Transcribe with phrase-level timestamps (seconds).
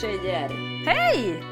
[0.00, 0.48] Tjejer!
[0.86, 1.42] Hej!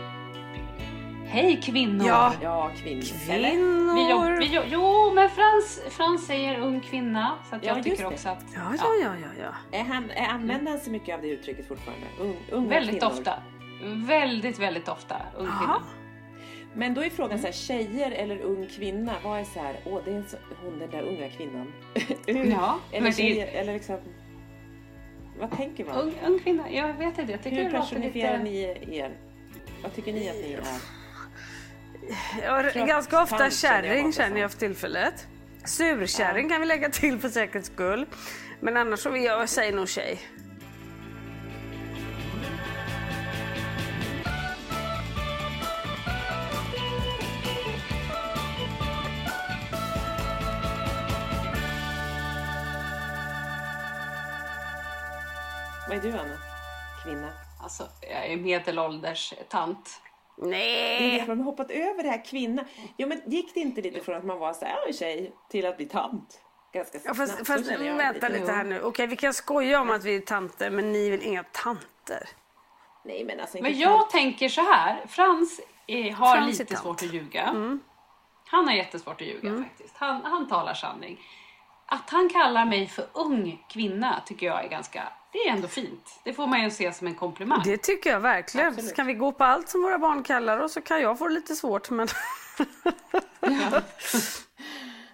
[1.27, 2.07] Hej kvinnor!
[2.07, 3.03] Ja, Ja, kvinnor.
[3.03, 3.95] kvinnor.
[3.95, 7.33] Vi jobb, vi jobb, jo, men Frans, Frans säger ung kvinna.
[7.51, 8.45] Så Ja, jag just tycker också att...
[8.55, 9.43] Ja, ja, ja, ja,
[9.73, 9.79] ja.
[9.79, 12.07] Är han, är, använder han sig mycket av det uttrycket fortfarande?
[12.21, 13.13] Ung, unga Väldigt kvinnor.
[13.13, 13.35] ofta.
[14.07, 15.17] Väldigt, väldigt ofta.
[15.37, 15.83] Ung kvinna.
[16.75, 19.13] Men då är frågan så här, tjejer eller ung kvinna?
[19.25, 21.73] Vad är så här, åh det är så, hon den där unga kvinnan.
[22.27, 23.97] Ja, eller men det- tjejer, eller liksom,
[25.43, 25.97] vad tänker man?
[25.97, 27.33] Ung, ung kvinna, jag vet inte.
[27.33, 28.87] Jag tycker Hur personifierar lite...
[28.87, 29.17] ni er?
[29.83, 30.63] Vad tycker ni att ni är?
[32.75, 35.27] Jag ganska ofta tant känner jag kärring känner jag för tillfället.
[35.65, 38.07] Surkärring kan vi lägga till för säkerhets skull.
[38.61, 40.19] Men annars så vill jag säga nog tjej.
[55.93, 56.39] Vad är du Anna?
[57.05, 57.33] Kvinna?
[57.63, 60.01] Alltså, jag är medelålders tant.
[60.37, 61.25] Nej.
[61.29, 62.65] man har hoppat över det här kvinna.
[62.97, 65.67] Jo men gick det inte lite från att man var så här, "Ja, tjej till
[65.67, 66.41] att bli tant?
[66.73, 67.19] Ganska Ja, snabbt.
[67.19, 68.81] fast, så fast jag vänta lite här nu.
[68.83, 72.29] Okej, vi kan skoja om att vi är tanter, men ni är väl inga tanter?
[73.05, 75.07] Nej men alltså inte Men jag tänker så här.
[75.09, 76.85] Frans är, har Frans lite tant.
[76.85, 77.43] svårt att ljuga.
[77.43, 77.81] Mm.
[78.47, 79.95] Han har jättesvårt att ljuga faktiskt.
[79.97, 81.21] Han, han talar sanning.
[81.93, 85.03] Att han kallar mig för ung kvinna tycker jag är ganska...
[85.33, 86.21] Det är ändå fint.
[86.25, 87.63] Det får man ju se som en komplimang.
[87.65, 88.69] Det tycker jag verkligen.
[88.69, 88.97] Absolut.
[88.97, 91.35] Kan vi gå på allt som våra barn kallar oss så kan jag få det
[91.35, 91.91] lite svårt.
[91.91, 92.09] Men...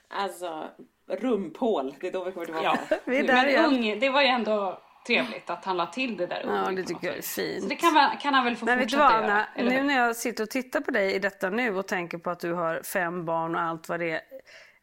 [0.09, 0.71] Alltså,
[1.09, 1.95] rumphål.
[2.01, 2.79] Det är då vi kommer tillbaka.
[2.91, 3.65] Ja, Vi är där men igen.
[3.65, 7.07] ung, det var ju ändå trevligt att han la till det där Ja, det tycker
[7.07, 7.63] jag är fint.
[7.63, 9.33] Så det kan, man, kan han väl få Men vet du fortsätta vad göra?
[9.33, 12.19] Anna, eller nu när jag sitter och tittar på dig i detta nu och tänker
[12.19, 14.21] på att du har fem barn och allt vad det är.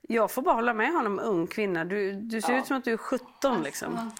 [0.08, 1.86] Jag får bara hålla med honom, ung kvinna.
[1.86, 4.12] Du, du ser ut som att du är 17 liksom.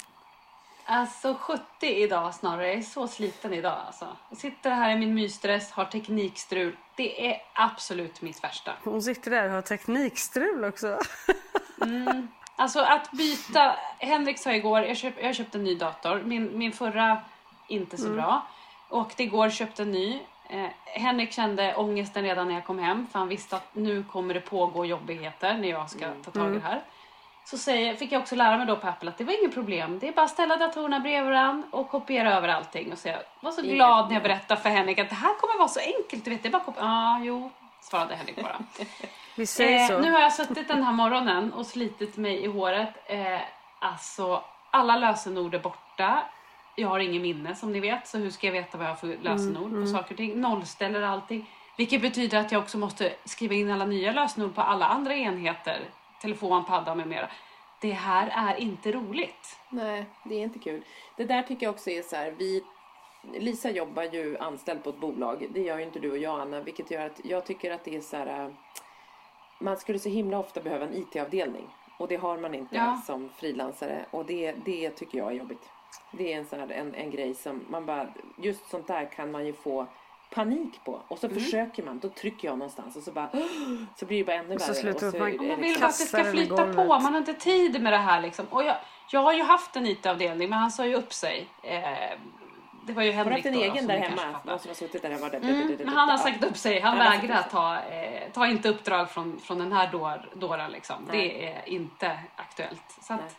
[0.86, 2.68] Alltså 70 idag snarare.
[2.68, 4.08] Jag är så sliten idag alltså.
[4.30, 6.76] Jag sitter här i min mysdress, har teknikstrul.
[6.98, 8.72] Det är absolut mitt värsta.
[8.84, 11.00] Hon sitter där och har teknikstrul också.
[12.58, 13.76] Alltså att byta.
[13.98, 16.22] Henrik sa igår, jag, köp, jag köpte en ny dator.
[16.26, 17.22] Min, min förra
[17.68, 18.48] inte så bra.
[18.90, 20.20] Och igår köpte en ny.
[20.50, 23.08] Eh, Henrik kände ångesten redan när jag kom hem.
[23.12, 26.54] För han visste att nu kommer det pågå jobbigheter när jag ska ta tag i
[26.54, 26.82] det här.
[27.46, 30.00] Så säger, fick jag också lära mig då på Apple att det var inget problem.
[30.00, 32.92] Det är bara att ställa datorerna bredvid varandra och kopiera över allting.
[32.92, 35.58] Och så jag var så glad när jag berättade för Henrik att det här kommer
[35.58, 36.26] vara så enkelt.
[36.26, 36.86] Du vet, det är bara kopiera.
[36.86, 37.52] Ja, jo,
[37.82, 38.60] svarade Henrik bara.
[39.36, 39.94] Vi säger så.
[39.94, 42.94] Eh, nu har jag suttit den här morgonen och slitit mig i håret.
[43.06, 43.40] Eh,
[43.80, 46.24] alltså, alla lösenord är borta.
[46.76, 48.98] Jag har ingen minne som ni vet, så hur ska jag veta vad jag har
[48.98, 50.42] för lösenord på saker och ting?
[50.42, 51.50] Nollställer allting.
[51.78, 55.80] Vilket betyder att jag också måste skriva in alla nya lösenord på alla andra enheter.
[56.22, 57.30] Telefon, padda med mera.
[57.82, 59.60] det här är inte roligt.
[59.70, 60.84] Nej, det är inte kul.
[61.18, 62.64] Det där tycker jag också är så här, vi
[63.40, 65.48] Lisa jobbar ju anställd på ett bolag.
[65.50, 67.96] Det gör ju inte du och jag Anna, vilket gör att jag tycker att det
[67.96, 68.44] är så här.
[68.46, 68.52] äh,
[69.60, 71.68] Man skulle så himla ofta behöva en IT-avdelning
[71.98, 73.02] och det har man inte Ja.
[73.06, 75.70] som frilansare och det, det tycker jag är jobbigt.
[76.12, 78.08] Det är en sån här, en, en grej som man bara,
[78.38, 79.88] just sånt där kan man ju få
[80.34, 81.36] panik på och Mm.
[81.36, 83.30] så försöker man, då trycker jag någonstans och så bara
[83.96, 84.76] så blir det bara ännu så värre.
[84.76, 87.18] slutar och så man- det Man vill bara att det ska flyta på, man har
[87.18, 88.46] inte tid med det här liksom.
[88.50, 88.76] Och jag,
[89.12, 91.48] jag har ju haft en IT-avdelning men han sa ju upp sig.
[91.64, 91.82] Eh,
[92.88, 94.40] det var ju Har du Henrik haft en då, egen där hemma?
[94.44, 95.30] Någon som har suttit där hemma?
[95.30, 96.80] Mm, men han har sagt upp sig.
[96.80, 100.96] Han vägrar ta, eh, ta inte uppdrag från, från den här dår, dåren liksom.
[101.12, 101.18] Nej.
[101.28, 102.98] Det är inte aktuellt.
[103.02, 103.24] Så Nej.
[103.26, 103.36] att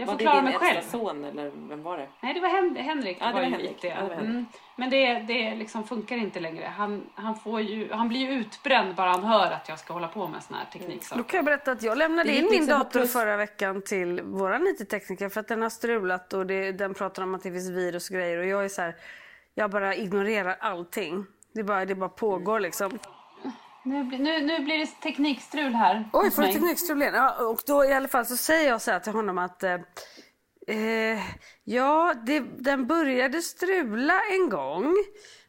[0.00, 0.82] jag Var får det klara din mig äldsta själv.
[1.04, 2.08] son eller vem var det?
[2.20, 3.16] Nej, det var Hen- Henrik.
[3.20, 3.76] Ja, det var ju Henrik.
[3.84, 4.30] Ja, det var Henrik.
[4.30, 4.46] Mm.
[4.76, 6.64] Men det, det liksom funkar inte längre.
[6.76, 10.08] Han, han, får ju, han blir ju utbränd bara han hör att jag ska hålla
[10.08, 11.22] på med såna här Då tekniksaker.
[11.22, 14.22] kan jag berätta att jag lämnade Det in min liksom dator plus- förra veckan till
[14.22, 17.70] våran IT-tekniker för att den har strulat och det, den pratar om att det finns
[17.70, 18.96] virus och grejer och jag är så här,
[19.54, 21.24] jag bara ignorerar allting.
[21.54, 22.98] Det bara, det bara pågår liksom.
[23.84, 26.10] Nu, nu, nu blir det teknikstrul här.
[26.12, 27.14] Oj, får du teknikstrul igen?
[27.14, 29.78] Ja, och då i alla fall så säger jag så här till honom att eh,
[30.66, 31.18] eh,
[31.64, 34.94] ja, det, den började strula en gång.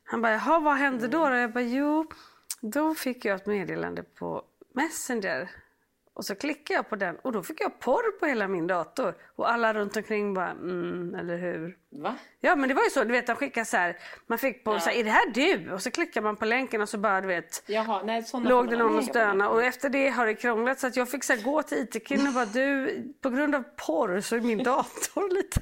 [0.04, 1.22] Han bara, jaha, vad hände då?
[1.22, 2.06] Och jag bara, jo,
[2.62, 4.44] då fick jag ett meddelande på
[4.74, 5.50] Messenger.
[6.14, 9.16] Och så klickade jag på den och då fick jag porr på hela min dator.
[9.36, 11.78] Och alla runt omkring bara, mm, eller hur?
[11.90, 12.16] Va?
[12.40, 13.98] Ja men det var ju så, du vet de skickade så här,
[14.28, 15.72] man fick på så här, är det här du?
[15.72, 18.78] Och så klickar man på länken och så bara du vet Jaha, nej låg det
[18.78, 21.42] någon och stöna och efter det har det krånglat så att jag fick så här,
[21.42, 25.62] gå till IT-killen och bara du, på grund av porr så är min dator lite...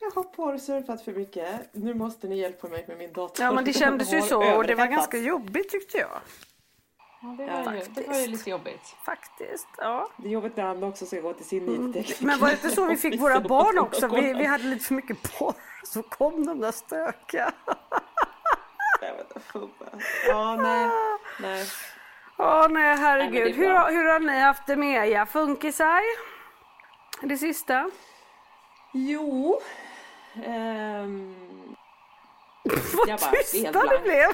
[0.00, 1.68] Jag har porrsurfat för mycket.
[1.72, 3.44] Nu måste ni hjälpa mig med min dator.
[3.46, 6.20] Ja men det kändes ju så och det var ganska jobbigt tyckte jag.
[7.20, 8.96] Ja, det, var ju, det var ju lite jobbigt.
[9.04, 10.08] Faktiskt, ja.
[10.16, 11.68] Det är jobbigt när Anna också ska gå till sin.
[11.68, 12.04] Mm.
[12.20, 14.08] Men var det inte så vi fick våra barn också?
[14.08, 15.54] Vi, vi hade lite för mycket porr
[15.84, 17.52] så kom de där stökiga.
[19.00, 20.00] Jag vet inte, fan.
[20.28, 20.90] Ja, nej.
[21.40, 21.66] nej.
[22.38, 23.46] Åh nej Nej, herregud.
[23.46, 26.02] är hur, hur har ni haft det med er funkisar?
[27.22, 27.90] Det sista?
[28.92, 29.60] Jo.
[30.44, 31.36] Ehm,
[33.06, 34.28] Vad tysta det blev.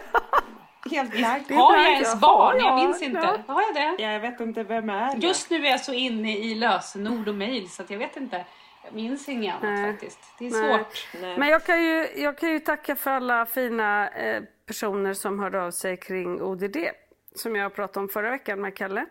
[0.91, 1.13] Helt.
[1.13, 2.57] Det är Har jag ens barn?
[2.59, 3.19] Ja, Jag minns inte.
[3.47, 3.55] ja.
[3.55, 4.03] Har jag det?
[4.03, 5.19] Jag vet inte vem är jag.
[5.25, 8.45] Just nu är jag så inne i lösenord och mejl så att jag vet inte.
[8.85, 9.93] Jag minns inget annat Nej.
[9.93, 10.19] faktiskt.
[10.39, 10.79] Det är Nej.
[10.79, 11.09] svårt.
[11.23, 11.39] Nej.
[11.39, 15.63] Men jag kan, ju, jag kan ju tacka för alla fina eh, personer som hörde
[15.63, 16.77] av sig kring ODD.
[17.35, 19.07] Som jag pratade om förra veckan med Kalle.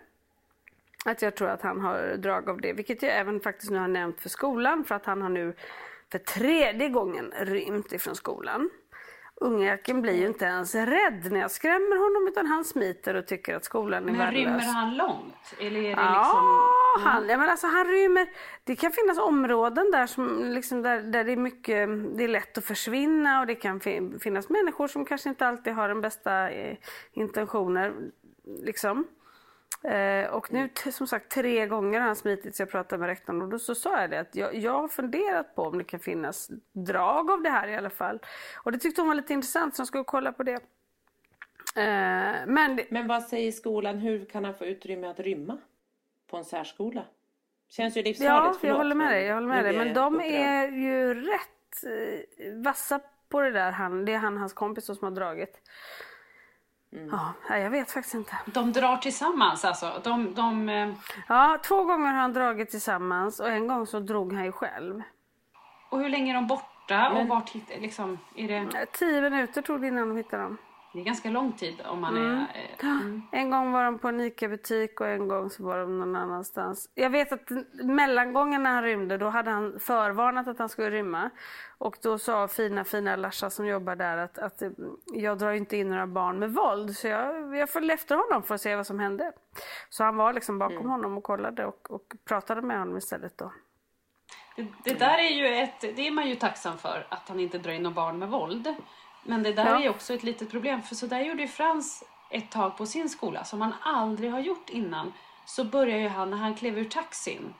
[1.05, 2.73] Att jag tror att han har drag av det.
[2.73, 4.83] Vilket jag även faktiskt nu har nämnt för skolan.
[4.83, 5.55] För att han har nu
[6.11, 8.69] för tredje gången rymt ifrån skolan.
[9.41, 13.55] Ungjäkeln blir ju inte ens rädd när jag skrämmer honom utan han smiter och tycker
[13.55, 14.45] att skolan är Men värdelös.
[14.61, 15.35] rymmer han långt?
[15.59, 17.03] Eller är det Ja, liksom...
[17.11, 18.27] han, ja, men alltså han rymmer.
[18.63, 22.57] Det kan finnas områden där, som, liksom där, där det är mycket, det är lätt
[22.57, 26.49] att försvinna och det kan fin- finnas människor som kanske inte alltid har den bästa
[26.49, 26.77] eh,
[27.11, 27.93] intentioner.
[28.63, 29.07] Liksom.
[29.83, 33.07] Eh, och nu t- som sagt tre gånger har han smitit så jag pratade med
[33.09, 35.83] rektorn och då så sa jag det att jag, jag har funderat på om det
[35.83, 38.19] kan finnas drag av det här i alla fall.
[38.63, 40.53] Och det tyckte hon var lite intressant så jag skulle kolla på det.
[41.75, 43.97] Eh, men det, Men vad säger skolan?
[43.97, 45.57] Hur kan han få utrymme att rymma?
[46.29, 47.03] På en särskola?
[47.69, 48.29] Känns ju livsfarligt.
[48.29, 49.23] Ja, jag förlåt, håller med dig.
[49.23, 49.77] Jag håller med dig.
[49.77, 52.99] Men jag de är ju rätt eh, vassa
[53.29, 53.71] på det där.
[53.71, 55.57] Han, det är han hans kompis som har dragit.
[56.93, 57.09] Mm.
[57.49, 58.35] Ja, jag vet faktiskt inte.
[58.45, 60.01] De drar tillsammans alltså.
[60.03, 60.93] De, de, eh,
[61.27, 65.01] Ja, två gånger har han dragit tillsammans och en gång så drog han ju själv.
[65.89, 67.09] och hur länge är de borta?
[67.09, 70.57] Och vart hittar, liksom, är det, Eh, Tio minuter tog det innan de hittade dem.
[70.93, 72.31] Det är ganska lång tid om man Mm.
[72.31, 72.39] är...
[72.79, 73.21] Eh, mm.
[73.31, 76.89] En gång var de på en ICA-butik och en gång så var de någon annanstans.
[76.95, 77.49] Jag vet att
[77.83, 81.29] mellangången när han rymde då hade han förvarnat att han skulle rymma.
[81.77, 84.69] Och då sa fina fina Larsa som jobbar där att, att eh,
[85.13, 86.95] jag drar inte in några barn med våld.
[86.95, 89.31] Så jag, jag följde efter honom för att se vad som hände.
[89.89, 93.51] Så han var liksom bakom honom och kollade och, och pratade med honom istället då.
[94.55, 97.57] Det, det där är ju ett, det är man ju tacksam för, att han inte
[97.57, 98.75] drar in några barn med våld.
[99.23, 99.81] Men det där Ja.
[99.83, 103.09] är också ett litet problem, för så där gjorde ju Frans ett tag på sin
[103.09, 105.13] skola, som han aldrig har gjort innan.
[105.45, 107.53] Så började ju han, när han klev ur taxin,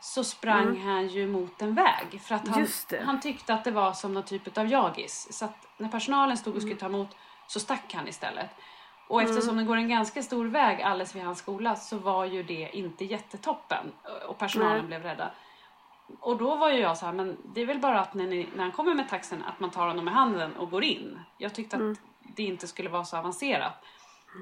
[0.00, 2.20] så sprang han ju mot en väg.
[2.22, 3.06] För att han, Mm.
[3.06, 5.28] Han tyckte att det var som någon typ av jagis.
[5.38, 6.80] Så att när personalen stod och skulle Mm.
[6.80, 8.50] ta emot så stack han istället.
[9.08, 12.42] Och eftersom det går en ganska stor väg alldeles vid hans skola så var ju
[12.42, 13.92] det inte jättetoppen.
[14.28, 14.86] Och personalen Nej.
[14.86, 15.30] blev rädda.
[16.20, 18.48] Och då var ju jag så här, men det är väl bara att när, ni,
[18.54, 21.18] när han kommer med taxen att man tar honom i handen och går in.
[21.38, 21.98] Jag tyckte att
[22.36, 23.84] det inte skulle vara så avancerat.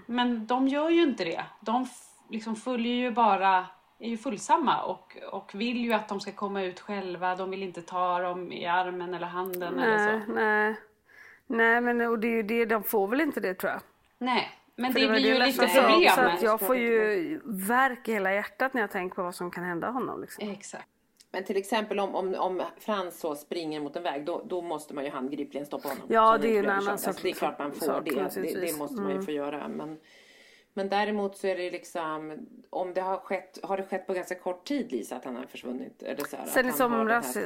[0.07, 1.45] Men de gör ju inte det.
[1.61, 1.87] De
[2.29, 3.67] liksom följer ju bara
[3.99, 7.35] är ju fullsamma och, och vill ju att de ska komma ut själva.
[7.37, 10.33] De vill inte ta dem i armen eller handen eller Nej, så.
[10.33, 10.77] nej.
[11.47, 13.81] Nej, men och det är ju det, de får väl inte det tror jag.
[14.19, 18.09] Nej, men För det, var blir ju lite om, Så att jag får ju värk
[18.09, 20.21] i hela hjärtat när jag tänker på vad som kan hända honom.
[20.21, 20.49] Liksom.
[20.49, 20.89] Exakt.
[21.33, 24.95] Men till exempel om, om, om Frans så springer mot en väg då, då måste
[24.95, 26.05] man ju handgripligen stoppa honom.
[26.09, 28.41] Ja, det är en annan sak- Alltså, det är klart man får sak, det.
[28.43, 29.25] Det, det måste man ju Mm.
[29.27, 29.69] få göra.
[29.69, 29.99] Men,
[30.75, 32.39] men däremot så är det liksom,
[32.71, 35.45] om det har skett, har det skett på ganska kort tid Lisa att han har
[35.45, 36.03] försvunnit?
[36.03, 37.37] Är det så här, Sen i somras,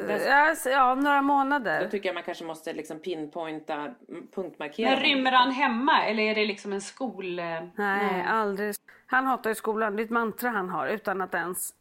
[0.66, 1.88] ja, några Då månader.
[1.88, 3.94] tycker jag man kanske måste liksom pinpointa,
[4.34, 4.90] punktmarkera.
[4.90, 7.38] Men rymmer han hemma eller är det liksom en skol...
[7.38, 7.44] eh,
[7.76, 8.74] Nej, aldrig.
[9.06, 9.96] Han hatar ju skolan.
[9.96, 11.74] Det är ett mantra han har utan att ens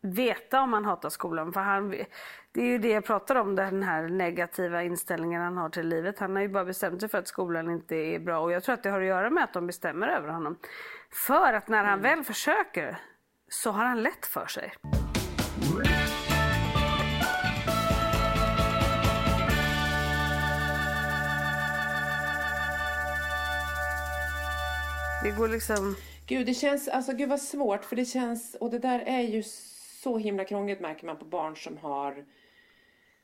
[0.00, 1.52] veta om han hatar skolan.
[1.52, 1.90] För han,
[2.52, 6.18] det är ju det jag pratar om, den här negativa inställningen han har till livet.
[6.18, 8.74] Han har ju bara bestämt sig för att skolan inte är bra och jag tror
[8.74, 10.58] att det har att göra med att de bestämmer över honom.
[11.10, 12.98] För att när han väl försöker
[13.48, 14.72] så har han lätt för sig.
[25.22, 25.96] Det går liksom...
[26.26, 29.42] Gud, det känns, alltså gud vad svårt för det känns, och det där är ju
[30.02, 32.24] så himla krångligt märker man på barn som har,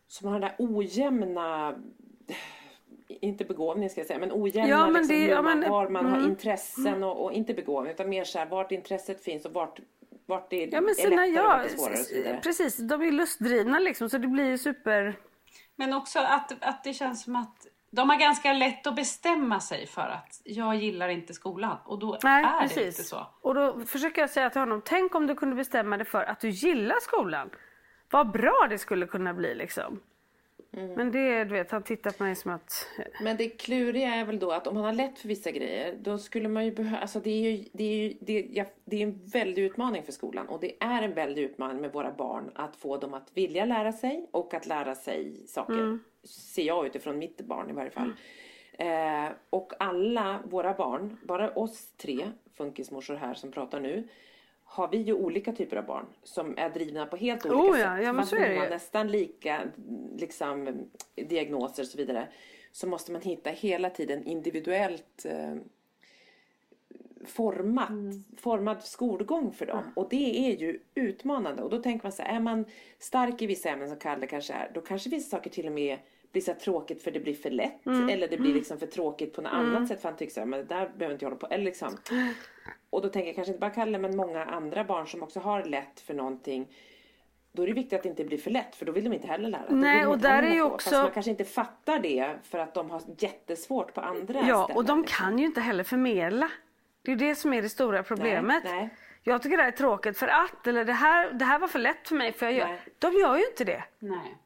[0.06, 1.74] som har den där ojämna,
[3.08, 5.88] inte begåvning ska jag säga, men ojämna Ja, men liksom, det- ja, man, men- var
[5.88, 6.30] man har mm.
[6.30, 9.80] intressen och, och inte begåvning utan mer så här, vart intresset finns och vart,
[10.26, 12.40] vart det Ja men är sina, lättare och ja, är svårare och så vidare.
[12.42, 12.76] precis.
[12.76, 15.14] De är lustdrivna liksom så det blir ju super...
[15.76, 19.86] Men också att, att det känns som att de har ganska lätt att bestämma sig
[19.86, 21.76] för att jag gillar inte skolan.
[21.84, 22.76] Och då Nej, är precis.
[22.76, 23.26] det inte så.
[23.40, 26.40] Och då försöker jag säga till honom, tänk om du kunde bestämma dig för att
[26.40, 27.50] du gillar skolan.
[28.10, 30.00] Vad bra det skulle kunna bli liksom.
[30.76, 30.92] Mm.
[30.92, 32.88] Men det, du vet, han tittar på mig som att...
[33.22, 36.18] Men det kluriga är väl då att om han har lätt för vissa grejer då
[36.18, 39.06] skulle man ju behöva, alltså det är ju, det är ju det, ja, det är
[39.06, 42.76] en väldig utmaning för skolan och det är en väldig utmaning med våra barn att
[42.76, 45.98] få dem att vilja lära sig och att lära sig saker.
[46.24, 48.12] Ser jag utifrån mitt barn i varje fall.
[48.72, 54.08] Eh, och alla våra barn, bara oss tre funkismorsor här som pratar nu
[54.64, 57.96] har vi ju olika typer av barn som är drivna på helt olika Oh ja,
[57.96, 58.04] sätt.
[58.04, 59.60] ja, men så de har nästan lika
[60.16, 62.28] liksom, diagnoser och så vidare
[62.72, 65.54] så måste man hitta hela tiden individuellt eh,
[67.26, 67.90] format,
[68.36, 69.92] formad skolgång för dem.
[69.96, 71.62] Och det är ju utmanande.
[71.62, 72.64] Och då tänker man så här, är man
[72.98, 75.98] stark i vissa ämnen som Kalle kanske är, då kanske vissa saker till och med
[76.34, 77.86] blir så här tråkigt för det blir för lätt.
[77.86, 80.46] Eller det blir liksom för tråkigt på något annat sätt för han tycker så här,
[80.46, 81.46] men det där behöver inte jag hålla på.
[81.46, 81.96] Eller liksom.
[82.90, 85.64] Och då tänker jag kanske inte bara Kalle men många andra barn som också har
[85.64, 86.68] lätt för någonting.
[87.52, 89.26] Då är det viktigt att det inte blir för lätt för då vill de inte
[89.26, 89.62] heller lära.
[89.68, 92.90] Nej, och där är ju också- Fast man kanske inte fattar det för att de
[92.90, 95.26] har jättesvårt på andra Ja, ställen, och de liksom.
[95.26, 96.50] kan ju inte heller förmedla.
[97.02, 98.64] Det är ju det som är det stora problemet.
[98.64, 98.88] nej.
[99.26, 101.78] Jag tycker det här är tråkigt för att, eller det här, det här var för
[101.78, 102.66] lätt för mig för jag gör.
[102.66, 102.80] Nej.
[102.98, 103.84] De gör ju inte det.
[103.98, 104.36] Nej.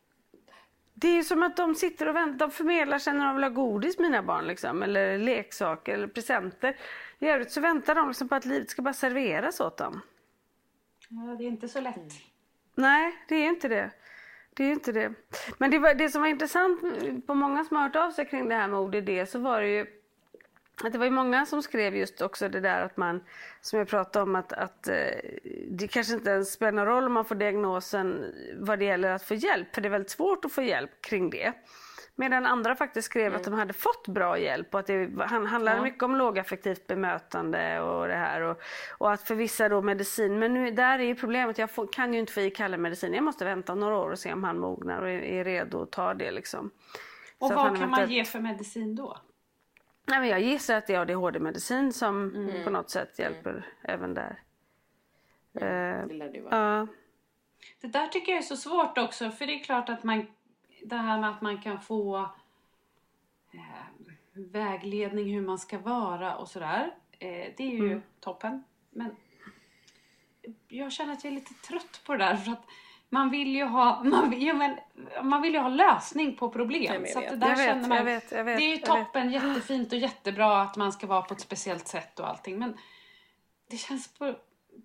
[1.01, 2.47] Det är som att de sitter och väntar.
[2.47, 4.47] De förmedlar sen när de vill ha godis, mina barn.
[4.47, 6.77] Liksom, eller leksaker eller presenter.
[7.19, 10.01] I övrigt så väntar de liksom på att livet ska bara serveras åt dem.
[11.09, 12.13] Ja, det är inte så lätt.
[12.75, 13.91] Nej, det är inte det.
[14.55, 15.15] Det är inte det.
[15.59, 16.81] Men det, var, det som var intressant
[17.27, 19.69] på många som har hört av sig kring det här med ODD så var det
[19.69, 19.87] ju
[20.85, 23.21] att det var ju många som skrev just också det där att man,
[23.61, 24.95] som jag pratade om, att, att eh,
[25.71, 29.23] det kanske inte ens spelar någon roll om man får diagnosen vad det gäller att
[29.23, 31.53] få hjälp, för det är väldigt svårt att få hjälp kring det.
[32.21, 35.81] Medan andra faktiskt skrev att de hade fått bra hjälp och att det han- handlade
[35.83, 38.41] mycket om lågaffektivt bemötande och det här.
[38.41, 38.61] Och,
[38.99, 42.15] och att för vissa då medicin, men nu, där är ju problemet, jag får, kan
[42.15, 43.15] ju inte få i Kalle medicin.
[43.15, 45.91] Jag måste vänta några år och se om han mognar och är, är redo att
[45.91, 46.71] ta det liksom.
[47.39, 49.19] Och Så vad kan man ge för medicin då?
[50.09, 52.65] Nej, men jag gissar att det är ADHD-medicin som Mm.
[52.65, 54.43] på något sätt hjälper även där.
[55.55, 56.57] Eh, Det lär det ju vara.
[56.57, 56.87] Ja,
[57.81, 60.27] Det där tycker jag är så svårt också, för det är klart att man,
[60.85, 62.19] det här med att man kan få
[63.55, 63.61] eh,
[64.35, 66.95] vägledning hur man ska vara och sådär.
[67.19, 68.65] Eh, det är ju toppen.
[68.91, 69.17] Men
[70.69, 72.65] jag känner att jag är lite trött på det där för att
[73.11, 74.77] man vill ju ha, man vill, jo, men,
[75.23, 77.05] man vill ju ha lösning på problem.
[77.07, 77.41] Ja, så det vet.
[77.41, 79.07] där Jag vet, känner man, jag vet, jag vet, det är ju jag vet.
[79.07, 82.59] toppen, jättefint och jättebra att man ska vara på ett speciellt sätt och allting.
[82.59, 82.77] Men
[83.71, 84.35] det känns på,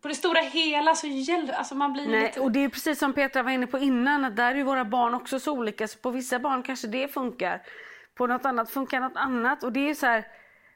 [0.01, 2.39] på det stora hela så gäller alltså man blir Nej, lite...
[2.39, 5.13] och det är precis som Petra var inne på innan, att där är våra barn
[5.13, 5.87] också så olika.
[5.87, 7.61] Så på vissa barn kanske det funkar.
[8.15, 9.63] På något annat funkar något annat.
[9.63, 10.25] Och det är så här,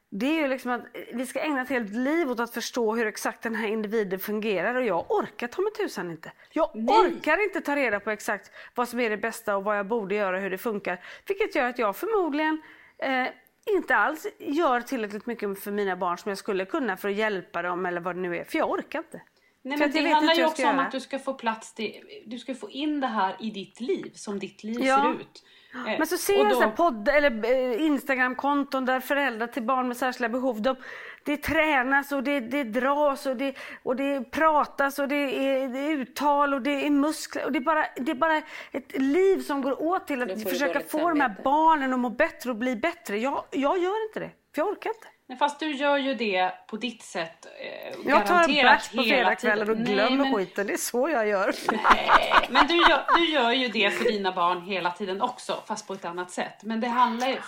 [0.10, 3.08] det är ju liksom att vi ska ägna ett helt liv åt att förstå hur
[3.08, 4.76] exakt den här individen fungerar.
[4.76, 6.32] Och jag orkar ta mig tusan inte.
[6.52, 9.88] Jag orkar inte ta reda på exakt vad som är det bästa och vad jag
[9.88, 11.02] borde göra och hur det funkar.
[11.28, 12.62] Vilket gör att jag förmodligen
[12.98, 13.28] eh,
[13.76, 17.62] inte alls gör tillräckligt mycket för mina barn som jag skulle kunna för att hjälpa
[17.62, 18.44] dem eller vad det nu är.
[18.44, 19.22] För jag orkar inte.
[19.62, 20.82] Nej, men det handlar ju också om göra.
[20.86, 24.12] att du ska få plats till, du ska få in det här i ditt liv,
[24.16, 25.16] som ditt liv Ja.
[25.16, 25.44] ser ut.
[25.74, 29.64] Eh, Men så ser och jag då- här podd eller eh, Instagramkonton där föräldrar till
[29.64, 30.76] barn med särskilda behov, de,
[31.24, 35.80] det tränas och det, det dras och det, och det pratas och det är, det
[35.80, 38.38] är uttal och det är muskler och det är, bara, det är bara
[38.72, 41.42] ett liv som går åt till att försöka få de här samvete.
[41.44, 43.18] barnen att må bättre och bli bättre.
[43.18, 45.08] Jag, jag gör inte det, för jag orkar inte.
[45.30, 47.46] Nej, fast du gör ju det på ditt sätt.
[47.46, 51.10] Eh, Jag tar en bärs på hela fredagskvällen och glömmer men, skiten, det är så
[51.10, 51.54] jag gör.
[51.72, 55.88] Nej, men du gör, du gör ju det för dina barn hela tiden också, fast
[55.88, 56.64] på ett annat sätt.
[56.64, 57.42] Men det handlar, ju-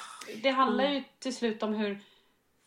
[0.44, 2.00] det handlar ju till slut om hur...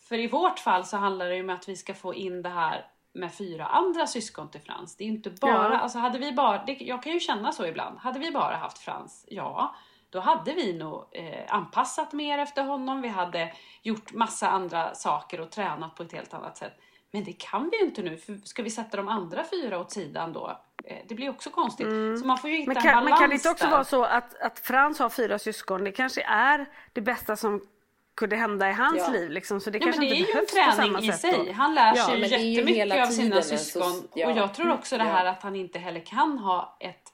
[0.09, 2.49] För i vårt fall så handlar det ju om att vi ska få in det
[2.49, 4.97] här med fyra andra syskon till Frans.
[4.97, 5.52] Det är inte bara...
[5.73, 5.78] Ja.
[5.78, 7.99] Alltså hade vi bara det, jag kan ju känna så ibland.
[7.99, 9.75] Hade vi bara haft Frans, ja,
[10.12, 13.02] då hade vi nog eh, anpassat mer efter honom.
[13.02, 13.52] Vi hade
[13.83, 16.73] gjort massa andra saker och tränat på ett helt annat sätt.
[17.11, 19.90] Men det kan vi ju inte nu, för ska vi sätta de andra fyra åt
[19.90, 20.61] sidan då?
[20.85, 21.87] Eh, det blir också konstigt.
[22.21, 22.75] Så man får ju hitta Mm.
[22.75, 23.71] Men en kan, balans men kan det inte också där.
[23.73, 27.66] vara så att, att Frans har fyra syskon, det kanske är det bästa som
[28.14, 29.09] kunde hända i hans Ja.
[29.09, 29.31] liv.
[29.31, 31.12] Liksom, så det Ja, kanske men det är inte ju en behövs på träning i
[31.12, 31.45] sig.
[31.47, 31.52] då.
[31.52, 33.83] Han lär Ja, sig är ju jättemycket hela av sina en syskon.
[33.83, 34.31] soc- ja.
[34.31, 35.11] Och jag tror också det Ja.
[35.11, 37.12] här att han inte heller kan ha ett,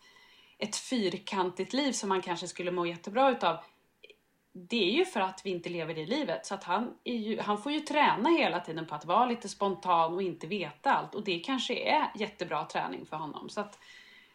[0.58, 3.56] ett fyrkantigt liv som han kanske skulle må jättebra utav.
[4.52, 6.46] Det är ju för att vi inte lever det livet.
[6.46, 10.14] Så att han, ju, han får ju träna hela tiden på att vara lite spontan
[10.14, 11.14] och inte veta allt.
[11.14, 13.48] Och det kanske är jättebra träning för honom.
[13.48, 13.78] Så att,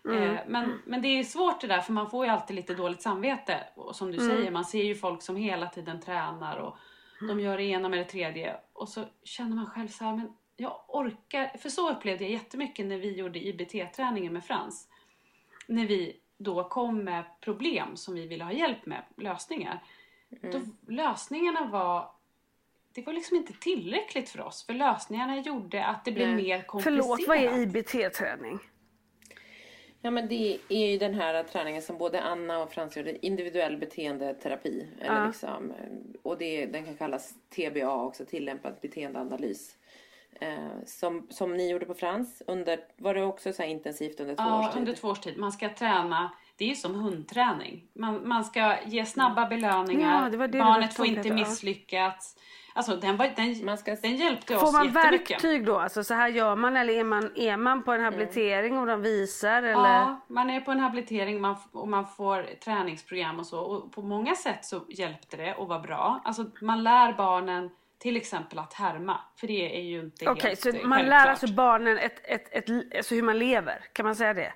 [0.09, 3.01] eh, men, men det är svårt det där för man får ju alltid lite dåligt
[3.01, 3.63] samvete.
[3.75, 6.77] Och som du säger, man ser ju folk som hela tiden tränar och
[7.27, 8.55] de gör det ena med det tredje.
[8.73, 11.57] Och så känner man själv så här, men jag orkar.
[11.57, 14.87] För så upplevde jag jättemycket när vi gjorde IBT-träningen med Frans.
[15.67, 19.83] När vi då kom med problem som vi ville ha hjälp med, lösningar.
[20.29, 22.11] Då, lösningarna var
[22.93, 24.65] det var liksom inte tillräckligt för oss.
[24.65, 26.35] För lösningarna gjorde att det blev Nej.
[26.35, 27.05] mer komplicerat.
[27.05, 28.59] Förlåt, vad är IBT-träning?
[30.01, 33.77] Ja men det är ju den här träningen som både Anna och Frans gjorde, individuell
[33.77, 34.87] beteendeterapi.
[34.99, 35.27] Eller Ja.
[35.27, 35.73] liksom,
[36.21, 39.75] och det, den kan kallas TBA också, tillämpad beteendeanalys.
[40.41, 44.35] Eh, som, som ni gjorde på Frans, under, var det också så här intensivt under
[44.35, 44.79] två års Ja, tid?
[44.79, 45.37] under två års tid.
[45.37, 46.31] Man ska träna.
[46.57, 47.83] Det är ju som hundträning.
[47.95, 50.23] Man, man ska ge snabba belöningar.
[50.23, 51.35] Ja, det var det Barnet får inte Peter, ja.
[51.35, 52.35] misslyckats.
[52.75, 55.31] Alltså den, var, den, Man ska- den hjälpte Får oss man jättemycket.
[55.31, 55.79] verktyg då?
[55.79, 59.01] Alltså så här gör man eller är man, är man på en habilitering och de
[59.01, 59.63] visar?
[59.63, 59.73] Eller?
[59.99, 63.59] Ja, man är på en habilitering man, och man får träningsprogram och så.
[63.59, 66.21] Och på många sätt så hjälpte det och var bra.
[66.23, 67.69] Alltså man lär barnen
[68.03, 69.19] till exempel att härma.
[69.35, 72.47] För det är ju inte Okej, helt så eh, man lär alltså barnen ett, ett,
[72.51, 73.85] ett, alltså hur man lever?
[73.93, 74.53] Kan man säga det?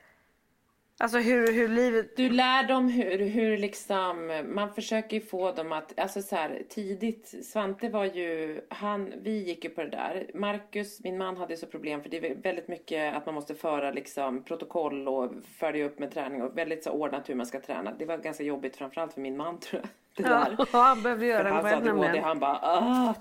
[0.99, 2.17] Alltså hur, hur livet...
[2.17, 6.63] Du lär dem hur, hur liksom, man försöker ju få dem att, alltså så här,
[6.69, 10.31] tidigt, Svante var ju, han, vi gick ju på det där.
[10.33, 13.91] Marcus, min man hade så problem för det är väldigt mycket att man måste föra
[13.91, 17.93] liksom protokoll och följa upp med träning och väldigt så ordnat hur man ska träna.
[17.99, 19.89] Det var ganska jobbigt framförallt för min man tror jag.
[20.17, 20.55] Det där.
[20.73, 22.23] Ja, han behövde göra det själv ADHD, nämligen.
[22.23, 23.13] han bara ah.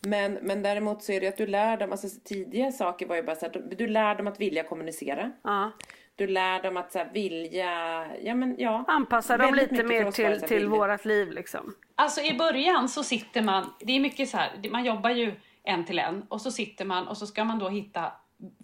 [0.00, 3.22] Men, men däremot så är det att du lär dem, alltså tidiga saker var ju
[3.22, 5.32] bara så att du lär dem att vilja kommunicera.
[5.42, 5.72] Ja.
[6.16, 8.84] Du lär dem att så här, vilja, ja men ja.
[8.88, 10.68] Anpassa dem lite mer till, här till vilja.
[10.68, 11.74] vårat liv liksom.
[11.94, 15.34] Alltså i början så sitter man, det är mycket så här, man jobbar ju
[15.64, 18.12] en till en och så sitter man och så ska man då hitta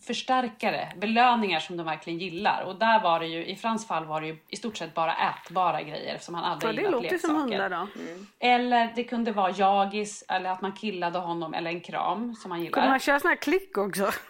[0.07, 2.63] förstärkare, belöningar som de verkligen gillar.
[2.63, 5.15] Och där var det ju, i Frans fall var det ju i stort sett bara
[5.15, 7.35] ätbara grejer som han aldrig gillat ju som leksaker.
[7.35, 7.87] hundar då.
[8.39, 12.61] Eller det kunde vara jagis eller att man killade honom eller en kram som han
[12.61, 12.73] gillar.
[12.73, 14.11] Kunde man köra sån här klick också?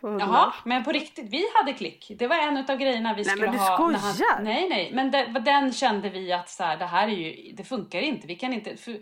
[0.00, 0.16] På.
[0.20, 2.12] Jaha, men på riktigt, vi hade klick.
[2.18, 3.88] Det var en av grejerna vi Nej, skulle men du ha.
[3.88, 4.40] när skojar?
[4.42, 7.64] nej, nej, men det, den kände vi att så här, det här är ju, det
[7.64, 8.26] funkar inte.
[8.26, 8.76] Vi kan inte.
[8.76, 8.96] För,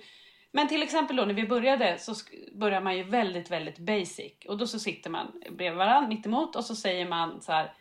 [0.53, 2.15] men till exempel då när vi började så
[2.55, 4.33] börjar man ju väldigt, väldigt basic.
[4.49, 7.73] Och då så sitter man bredvid varandra mitt emot och så säger man så här.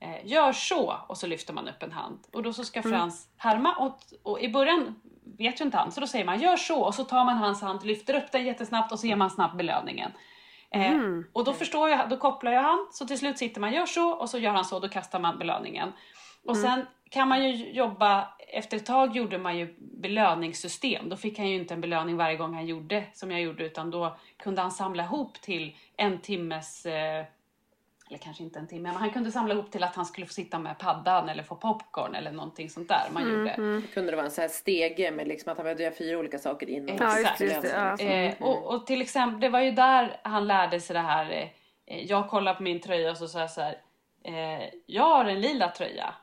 [0.00, 2.18] Eh, gör så och så lyfter man upp en hand.
[2.32, 2.92] Och då så ska Mm.
[2.92, 5.00] Frans härma och, och i början
[5.38, 5.92] vet ju inte han.
[5.92, 8.44] Så då säger man gör så och så tar man hans hand, lyfter upp den
[8.44, 10.10] jättesnabbt och så ger man snabbt belöningen.
[10.70, 11.24] Eh, Mm.
[11.32, 14.10] Och då förstår jag, då kopplar jag han, så till slut sitter man, gör så
[14.10, 15.92] och så gör han så, då kastar man belöningen.
[16.44, 16.62] Och Mm.
[16.70, 21.08] sen kan man ju jobba, efter ett tag gjorde man ju belöningssystem.
[21.08, 23.90] Då fick han ju inte en belöning varje gång han gjorde som jag gjorde, utan
[23.90, 27.24] då kunde han samla ihop till en timmes eh,
[28.08, 30.32] eller kanske inte en timme, men han kunde samla ihop till att han skulle få
[30.32, 33.82] sitta med paddan eller få popcorn eller någonting sånt där man Mm, gjorde.
[33.94, 36.38] Kunde det vara en så här stege med liksom att han behövde göra fyra olika
[36.38, 36.96] saker innan.
[36.96, 38.06] Ja, just det, ja.
[38.06, 41.50] Eh, och, och till exempel, det var ju där han lärde sig det här.
[41.86, 43.78] Eh, jag kollar på min tröja och så sa jag så här.
[44.24, 46.14] Eh, jag har en lila tröja.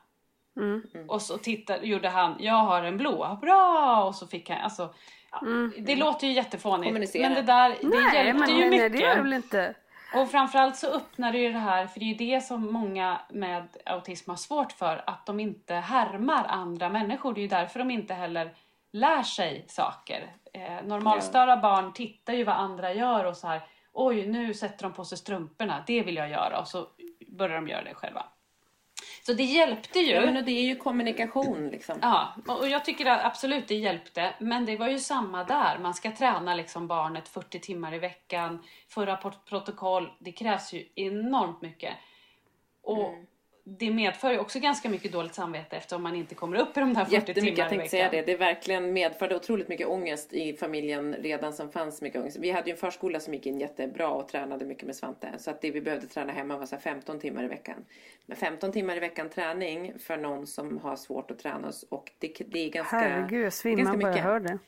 [0.56, 0.82] Mm.
[1.08, 3.38] Och så tittade, gjorde han, jag har en blå.
[3.40, 4.04] Bra!
[4.04, 4.94] Och så fick han, alltså.
[5.30, 5.40] Ja,
[5.78, 6.88] Det låter ju jättefånigt.
[6.88, 7.22] Kommunicera.
[7.22, 7.90] Men det där, det Mm.
[8.00, 8.92] Nej, hjälpte men ju nej, nej, mycket.
[8.92, 9.74] det gör det väl inte.
[10.14, 13.20] Och framförallt så öppnar det ju det här, för det är ju det som många
[13.30, 17.34] med autism har svårt för, att de inte härmar andra människor.
[17.34, 18.54] Det är ju därför de inte heller
[18.92, 20.32] lär sig saker.
[20.52, 23.60] Eh, normalstörda barn tittar ju vad andra gör och så här,
[23.92, 26.86] oj nu sätter de på sig strumporna, det vill jag göra och så
[27.28, 28.24] börjar de göra det själva.
[29.26, 30.14] Så det hjälpte ju.
[30.14, 31.98] Ja, men det är ju kommunikation liksom.
[32.02, 34.34] Ja, och jag tycker att absolut det hjälpte.
[34.38, 35.78] Men det var ju samma där.
[35.78, 39.16] Man ska träna liksom barnet 40 timmar i veckan, föra
[39.48, 40.12] protokoll.
[40.18, 41.94] Det krävs ju enormt mycket.
[42.82, 43.26] Och mm
[43.64, 46.94] det medför ju också ganska mycket dåligt samvete eftersom man inte kommer upp i de
[46.94, 47.58] där 40 timmarna i veckan.
[47.58, 48.22] Jag tänkte säga det.
[48.22, 52.36] Det verkligen medförde otroligt mycket ångest i familjen redan som fanns mycket ångest.
[52.40, 55.32] Vi hade ju en förskola som gick in jättebra och tränade mycket med Svante.
[55.38, 57.84] Så att det vi behövde träna hemma var så 15 timmar i veckan.
[58.26, 62.36] Men 15 timmar i veckan träning för någon som har svårt att träna och det,
[62.46, 64.58] det är ganska Herregud, jag svimmar bara jag hör det.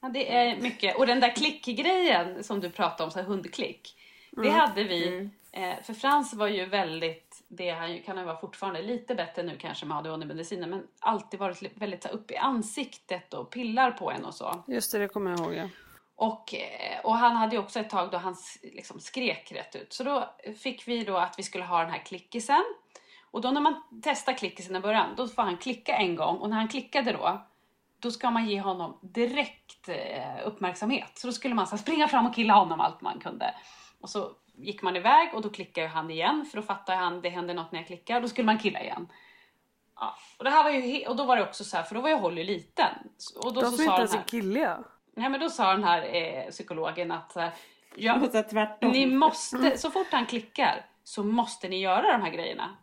[0.00, 0.96] Ja, det är mycket.
[0.96, 3.96] Och den där klickgrejen som du pratade om, så här hundklick.
[4.36, 4.44] Mm.
[4.44, 5.08] Det hade vi.
[5.08, 5.30] Mm.
[5.52, 9.56] Eh, för Frans var ju väldigt, det han kan han vara fortfarande, lite bättre nu
[9.56, 14.34] kanske med ADHD-medicinen, men alltid varit väldigt upp i ansiktet och pillar på en och
[14.34, 14.64] så.
[14.66, 15.68] Just det, det kommer jag ihåg ja.
[16.16, 19.92] Och, eh, och han hade ju också ett tag då han liksom skrek rätt ut.
[19.92, 22.64] Så då fick vi då att vi skulle ha den här klickisen.
[23.30, 26.36] Och då när man testar klickisen i början, då får han klicka en gång.
[26.36, 27.46] Och när han klickade då,
[27.98, 31.18] då ska man ge honom direkt eh, uppmärksamhet.
[31.18, 33.54] Så då skulle man så springa fram och killa honom allt man kunde.
[34.00, 37.28] Och så gick man iväg och då klickade han igen för då fattade han det
[37.28, 38.20] händer något när jag klickar.
[38.20, 39.08] Då skulle man killa igen.
[39.96, 42.00] Ja, och, det här var ju och då var det också så här, för då
[42.00, 42.94] var ju Holly liten.
[43.44, 44.84] Och då De så sa inte ens killiga.
[45.16, 47.36] Nej men då sa den här eh, psykologen att
[47.94, 48.20] ja,
[48.80, 52.76] ni måste, så fort han klickar så måste ni göra de här grejerna.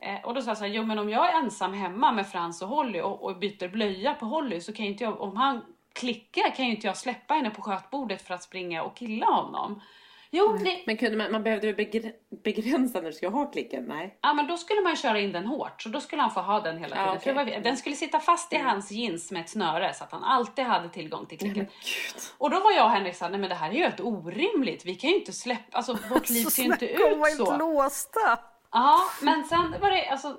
[0.00, 2.26] Eh, och då sa jag så här, jo men om jag är ensam hemma med
[2.26, 5.36] Frans och Holly och, och byter blöja på Holly så kan ju inte jag, om
[5.36, 9.26] han klickar kan ju inte jag släppa henne på skötbordet för att springa och killa
[9.26, 9.82] honom.
[10.32, 10.82] Jo, det...
[10.86, 12.12] Men kunde man, man behövde begr
[12.42, 13.84] begränsa när du skulle ha klicken?
[13.84, 14.18] Nej.
[14.20, 15.82] Ja, men då skulle man köra in den hårt.
[15.82, 17.36] Så då skulle han få ha den hela tiden.
[17.36, 17.60] Ja, okay.
[17.60, 18.68] Den skulle sitta fast i mm.
[18.68, 21.64] hans jeans med ett snöre så att han alltid hade tillgång till klicken.
[21.64, 24.00] Nej, och då var jag och Henrik såhär, nej men det här är ju helt
[24.00, 24.84] orimligt.
[24.84, 27.00] Vi kan ju inte släppa, alltså vårt liv ser ju inte ut
[27.36, 27.42] så.
[27.42, 28.38] Inte låsta.
[28.72, 30.36] Ja, men sen var det, alltså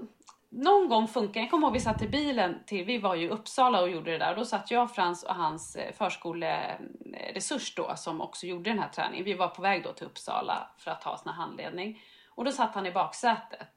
[0.51, 3.29] någon gång funkar Jag kommer ihåg vi satt i bilen till, vi var ju i
[3.29, 4.35] Uppsala och gjorde det där.
[4.35, 9.25] Då satt jag, Frans och hans eh, förskoleresurs då som också gjorde den här träningen.
[9.25, 12.01] Vi var på väg då till Uppsala för att ha sån här handledning.
[12.29, 13.69] Och då satt han i baksätet.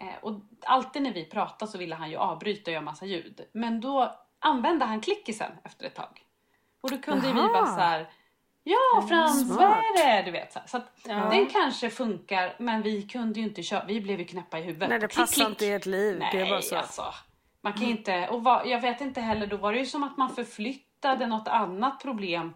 [0.00, 3.40] Eh, och alltid när vi pratade så ville han ju avbryta och göra massa ljud.
[3.52, 6.24] Men då använde han klickisen efter ett tag.
[6.80, 7.42] Och då kunde Aha.
[7.42, 8.10] vi bara så här,
[8.68, 10.22] Ja, Frans, vad är det?
[10.22, 11.14] Du vet, så, så ja.
[11.14, 13.84] den kanske funkar, men vi kunde ju inte köra.
[13.84, 14.88] Vi blev ju knäppa i huvudet.
[14.88, 16.18] Nej, det passar inte i ert liv.
[16.18, 16.76] Nej, det är bara så.
[16.76, 17.02] Alltså,
[17.60, 17.96] man kan mm.
[17.96, 21.26] inte, och vad, jag vet inte heller, då var det ju som att man förflyttade
[21.26, 22.54] något annat problem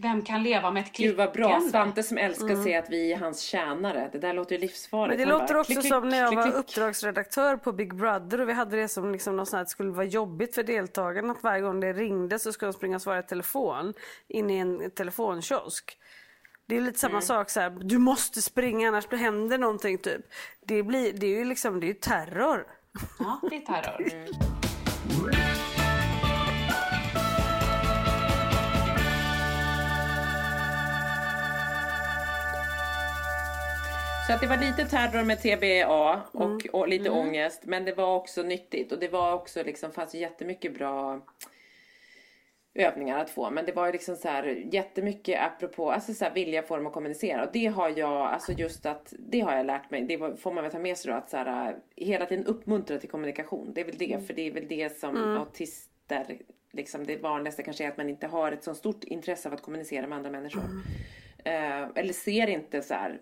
[0.00, 1.08] vem kan leva med ett klickande?
[1.08, 2.58] Gud vad bra, Svante som älskar mm.
[2.58, 4.08] att säga att vi är hans tjänare.
[4.12, 5.18] Det där låter ju livsfarligt.
[5.18, 8.40] Men det låter bara, också klick, som när jag klick, var uppdragsredaktör på Big Brother
[8.40, 11.32] och vi hade det som liksom något sånt att det skulle vara jobbigt för deltagarna
[11.32, 13.94] att varje gång det ringde så skulle de springa och svara i telefon
[14.28, 15.96] in i en telefonkiosk.
[16.66, 17.22] Det är lite samma mm.
[17.22, 20.20] sak så här, du måste springa annars händer någonting typ.
[20.66, 22.66] Det, blir, det är ju liksom, det är terror.
[23.18, 24.12] Ja, det är terror.
[24.12, 25.56] Mm.
[34.30, 36.58] Så att det var lite terror med TBA och, mm.
[36.72, 37.18] och lite mm.
[37.18, 37.62] ångest.
[37.64, 41.20] Men det var också nyttigt och det var också liksom, fanns jättemycket bra
[42.74, 43.50] övningar att få.
[43.50, 46.92] Men det var ju liksom så här jättemycket apropå, alltså så här vilja, form och
[46.92, 47.44] kommunicera.
[47.44, 50.02] Och det har jag, alltså just att, det har jag lärt mig.
[50.02, 53.10] Det får man väl ta med sig då att så här, hela tiden uppmuntra till
[53.10, 53.72] kommunikation.
[53.74, 54.26] Det är väl det, mm.
[54.26, 55.36] för det är väl det som mm.
[55.36, 56.38] autister,
[56.72, 59.62] liksom det vanligaste kanske är att man inte har ett så stort intresse av att
[59.62, 60.62] kommunicera med andra människor.
[60.64, 60.82] Mm.
[61.46, 63.20] Uh, eller ser inte så här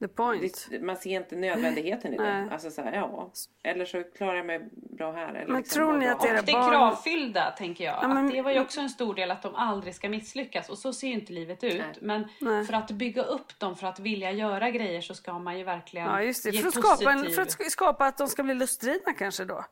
[0.00, 0.68] The point.
[0.80, 2.48] man ser inte nödvändigheten i det.
[2.52, 3.32] Alltså så här, ja.
[3.62, 5.28] Eller så klarar jag mig bra här.
[5.28, 6.44] Eller men liksom tror ni att era barn...
[6.46, 7.98] det kravfyllda tänker jag.
[8.02, 8.26] Ja, men...
[8.26, 10.70] att det var ju också en stor del att de aldrig ska misslyckas.
[10.70, 11.78] Och så ser ju inte livet ut.
[11.78, 11.94] Nej.
[12.00, 12.64] Men Nej.
[12.64, 16.06] för att bygga upp dem, för att vilja göra grejer så ska man ju verkligen
[16.06, 16.50] ja, just det.
[16.50, 19.64] Ge för, att skapa en, för att skapa att de ska bli lustdrivna kanske då.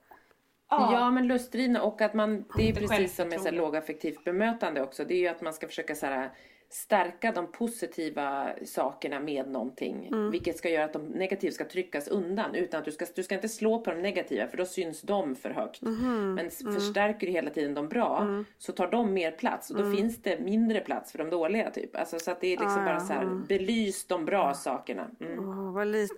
[0.70, 0.92] Ja.
[0.92, 4.82] ja men lustdrivna och att man, det är ju precis som med så lågaffektivt bemötande
[4.82, 5.04] också.
[5.04, 6.30] Det är ju att man ska försöka så här,
[6.74, 10.06] stärka de positiva sakerna med någonting.
[10.06, 10.30] Mm.
[10.30, 12.54] Vilket ska göra att de negativa ska tryckas undan.
[12.54, 15.36] Utan att du ska, du ska inte slå på de negativa för då syns de
[15.36, 15.82] för högt.
[15.82, 16.34] Mm.
[16.34, 16.74] Men mm.
[16.74, 18.44] förstärker du hela tiden de bra mm.
[18.58, 19.70] så tar de mer plats.
[19.70, 19.96] Och då mm.
[19.96, 21.96] finns det mindre plats för de dåliga typ.
[21.96, 25.06] Alltså, så att det är liksom ah, bara så här, belys de bra sakerna.
[25.20, 26.14] Oh, vad, lite,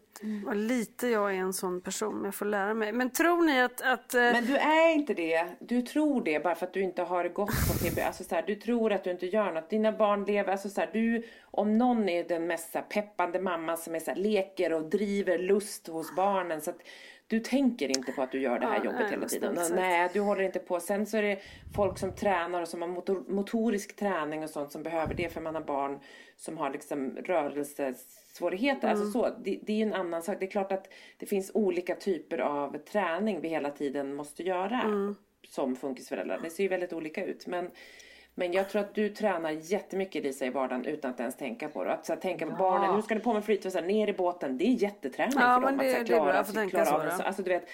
[0.47, 2.23] vad lite jag är en sån person.
[2.25, 2.92] Jag får lära mig.
[2.92, 3.81] Men tror ni att...
[3.81, 4.21] att uh...
[4.21, 5.47] Men du är inte det.
[5.59, 8.01] Du tror det bara för att du inte har gått på TB.
[8.01, 9.71] Alltså så här, du tror att du inte gör något.
[9.71, 12.87] Dina barn lever lever, alltså så här, du, om någon är den mest så här,
[12.87, 16.81] peppande mamma som är så här, leker och driver lust hos barnen så att
[17.29, 19.59] du tänker inte på att du gör det här Ja, jobbet nej, hela tiden.
[19.75, 20.81] Nej, du håller inte på.
[20.81, 21.39] Sen så är det
[21.77, 25.41] folk som tränar och som har motor, motorisk träning och sånt som behöver det för
[25.41, 25.99] man har barn
[26.37, 28.89] som har liksom rörelsesvårigheter.
[28.89, 29.01] Mm.
[29.01, 30.37] Alltså så, det, det är ju en annan sak.
[30.41, 34.83] Det är klart att det finns olika typer av träning vi hela tiden måste göra
[34.83, 35.15] Mm.
[35.49, 36.41] som funkisföräldrar.
[36.43, 37.47] Det ser ju väldigt olika ut.
[37.47, 37.71] Men,
[38.38, 41.85] men jag tror att du tränar jättemycket Lisa i vardagen utan att ens tänka på
[41.85, 41.92] det.
[41.92, 44.59] Att så här, tänka på barnen, nu ska ni på med flytväst, ner i båten.
[44.59, 45.79] Det är jätteträning Ja, för dem.
[45.79, 47.12] det- att så här, det är bra klara, att klara så, av det.
[47.12, 47.68] alltså, du vet,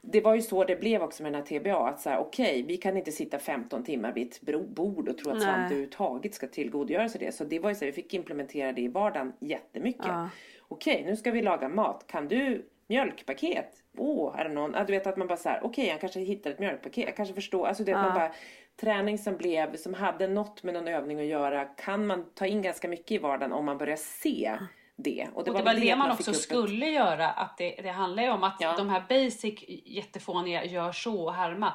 [0.00, 1.88] det var ju så det blev också med den här TBA.
[1.88, 5.30] Att så här, okej, vi kan inte sitta 15 timmar vid ett bord och tro
[5.30, 5.42] att.
[5.42, 7.32] Svante överhuvudtaget ska tillgodogöra sig det.
[7.32, 10.06] Så det var ju så här, vi fick implementera det i vardagen jättemycket.
[10.06, 10.28] Ja.
[10.68, 12.04] Okej, nu ska vi laga mat.
[12.06, 13.82] Kan du mjölkpaket?
[13.98, 14.72] Åh, oh, är det någon?
[14.74, 17.04] Ja, du vet att man bara så här, okej, jag kanske hittar ett mjölkpaket.
[17.04, 17.66] Jag kanske förstår.
[17.66, 18.32] Alltså det att man bara,
[18.80, 22.62] träning som blev, som hade något med någon övning att göra, kan man ta in
[22.62, 24.58] ganska mycket i vardagen om man börjar se
[24.96, 25.28] det.
[25.34, 27.30] Och det väl var det man fick också ett- skulle göra.
[27.30, 28.76] Att det, det handlar ju om att Ja.
[28.76, 31.72] de här basic jättefåniga gör så och härma.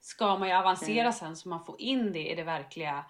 [0.00, 1.12] Ska man ju avancera Mm.
[1.12, 3.04] sen så man får in det i det verkliga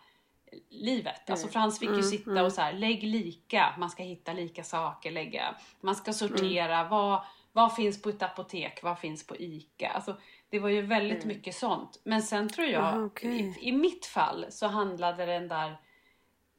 [0.71, 1.29] livet.
[1.29, 1.33] Mm.
[1.33, 5.11] Alltså Frans fick ju sitta och så här, lägg lika, man ska hitta lika saker,
[5.11, 6.89] lägga, man ska sortera, Mm.
[6.91, 7.23] vad,
[7.53, 9.89] vad finns på ett apotek, vad finns på ICA?
[9.89, 10.17] Alltså,
[10.51, 11.37] det var ju väldigt Mm.
[11.37, 12.01] mycket sånt.
[12.05, 13.55] Men sen tror jag, Ah, okej.
[13.61, 15.77] i, i mitt fall så handlade den där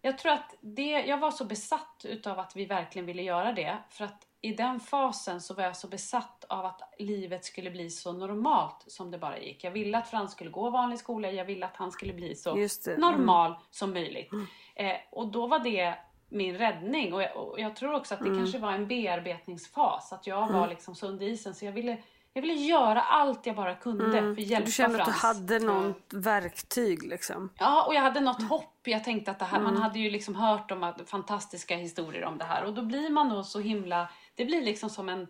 [0.02, 3.78] jag tror att det, jag var så besatt utav att vi verkligen ville göra det.
[3.90, 7.90] För att i den fasen så var jag så besatt av att livet skulle bli
[7.90, 9.64] så normalt som det bara gick.
[9.64, 12.52] Jag ville att Frans skulle gå vanlig skola, jag ville att han skulle bli så
[12.56, 12.68] mm.
[12.98, 14.30] normal som möjligt.
[14.76, 15.96] Eh, och då var det
[16.30, 17.14] min räddning.
[17.14, 20.14] Och jag, och jag tror också att det kanske var en bearbetningsfas.
[20.14, 21.56] Att jag var liksom så under isen.
[21.56, 21.98] Så jag ville,
[22.34, 25.40] jag ville göra allt jag bara kunde för att hjälpa Du kände att du Frans.
[25.40, 27.50] hade något verktyg liksom.
[27.60, 28.76] Ja, och jag hade något hopp.
[28.84, 32.38] Jag tänkte att det här, man hade ju liksom hört om att, fantastiska historier om
[32.38, 32.64] det här.
[32.64, 35.28] Och då blir man nog så himla, det blir liksom som en,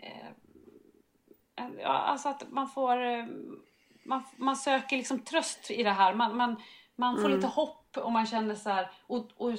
[0.00, 0.26] eh,
[1.56, 3.26] en ja, alltså att man får, eh,
[4.04, 6.14] man, man söker liksom tröst i det här.
[6.14, 6.56] Man, man,
[6.96, 9.52] man får lite hopp och man känner så här, och, och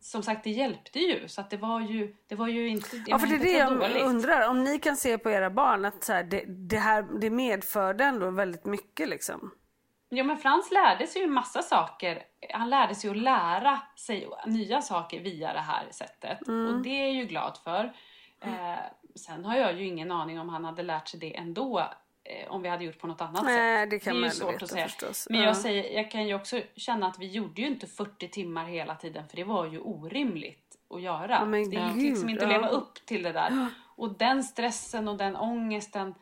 [0.00, 1.28] som sagt det hjälpte ju.
[1.28, 3.58] Så att det var ju, det var ju inte, det Ja, för det är det
[3.58, 4.02] jag dåligt.
[4.02, 4.48] undrar.
[4.48, 8.04] Om ni kan se på era barn att så här, det, det här det medförde
[8.04, 9.50] ändå väldigt mycket liksom.
[10.08, 12.22] Ja men Frans lärde sig ju massa saker.
[12.54, 16.48] Han lärde sig att lära sig nya saker via det här sättet.
[16.48, 16.74] Mm.
[16.74, 17.84] Och det är jag ju glad för.
[18.40, 18.78] Eh,
[19.14, 21.88] sen har jag ju ingen aning om han hade lärt sig det ändå.
[22.30, 23.90] Eh, om vi hade gjort på något annat Nej, sätt.
[23.90, 24.84] det kan är man ju svårt veta att säga.
[24.84, 25.26] förstås.
[25.30, 25.46] Men Ja.
[25.46, 28.94] jag, säger, jag kan ju också känna att vi gjorde ju inte 40 timmar hela
[28.94, 29.28] tiden.
[29.28, 31.44] För det var ju orimligt att göra.
[31.44, 33.66] Men det gick liksom inte att leva upp till det där.
[33.96, 36.14] Och den stressen och den ångesten.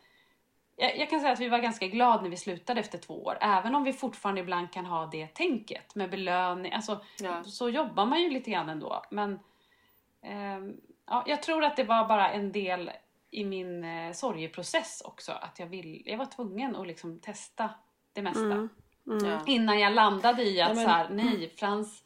[0.75, 3.37] Jag, jag kan säga att vi var ganska glada när vi slutade efter två år.
[3.41, 6.73] Även om vi fortfarande ibland kan ha det tänket med belöning.
[6.73, 7.43] Alltså, Ja.
[7.43, 9.01] Så jobbar man ju lite grann ändå.
[9.11, 9.39] Men
[10.21, 12.91] ehm, ja, jag tror att det var bara en del
[13.31, 15.31] i min eh, sorgeprocess också.
[15.31, 17.69] Att jag, vill, jag var tvungen att liksom testa
[18.13, 18.39] det mesta.
[19.23, 19.43] Ja.
[19.45, 22.03] Innan jag landade i att Nej, men- så här, nej, Frans,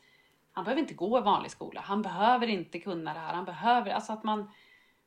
[0.52, 1.82] han behöver inte gå i vanlig skola.
[1.82, 3.34] Han behöver inte kunna det här.
[3.34, 4.52] Han behöver, alltså att man,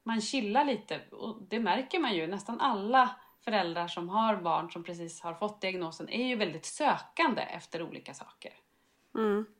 [0.02, 1.00] man chillar lite.
[1.10, 2.26] Och det märker man ju.
[2.26, 3.10] Nästan alla
[3.44, 8.14] föräldrar som har barn som precis har fått diagnosen är ju väldigt sökande efter olika
[8.14, 8.52] saker.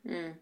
[0.03, 0.35] S-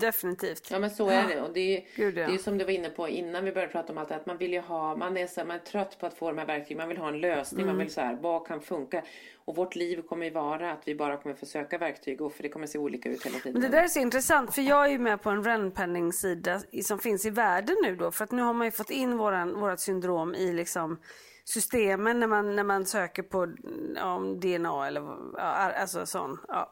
[0.00, 0.70] Definitivt.
[0.70, 2.26] Ja men så är det och det är, Gud, ja.
[2.28, 4.26] det är som du var inne på innan vi började prata om allt det att
[4.26, 6.38] man vill ju ha, man är, så, här, man är trött på att få de
[6.38, 7.76] här verktygen, man vill ha en lösning, Mm.
[7.76, 9.02] man vill så här, vad kan funka?
[9.44, 12.42] Och vårt liv kommer ju vara att vi bara kommer få söka verktyg och för
[12.42, 13.52] det kommer se olika ut hela tiden.
[13.52, 16.98] Men det där är så intressant för jag är ju med på en Renpenning-sida som
[16.98, 18.10] finns i världen nu då.
[18.10, 20.98] För att nu har man ju fått in våran, vårat syndrom i liksom
[21.44, 23.48] systemen när man, när man söker på
[23.96, 25.00] ja, om DNA eller
[25.36, 26.38] ja, alltså sån.
[26.48, 26.70] Ja.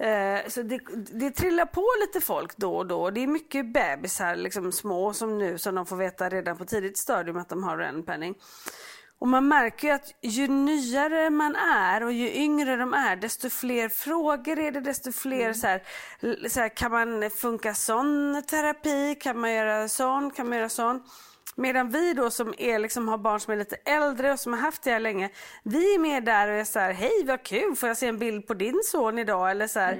[0.00, 0.80] Eh, Så det,
[1.12, 3.10] det trillar på lite folk då och då.
[3.10, 6.98] Det är mycket bebisar, liksom små som nu, som de får veta redan på tidigt
[6.98, 8.34] stadium att de har renpenning.
[9.18, 13.50] Och man märker ju att ju nyare man är och ju yngre de är desto
[13.50, 15.82] fler frågor är det, desto fler så här,
[16.48, 21.02] så här, kan man funka sån terapi, kan man göra sån, kan man göra sån.
[21.56, 24.60] Medan vi då som är, liksom, har barn som är lite äldre och som har
[24.60, 25.30] haft det här länge,
[25.64, 28.18] vi är med där och är så här, hej vad kul, får jag se en
[28.18, 29.50] bild på din son idag?
[29.50, 29.94] Eller så här,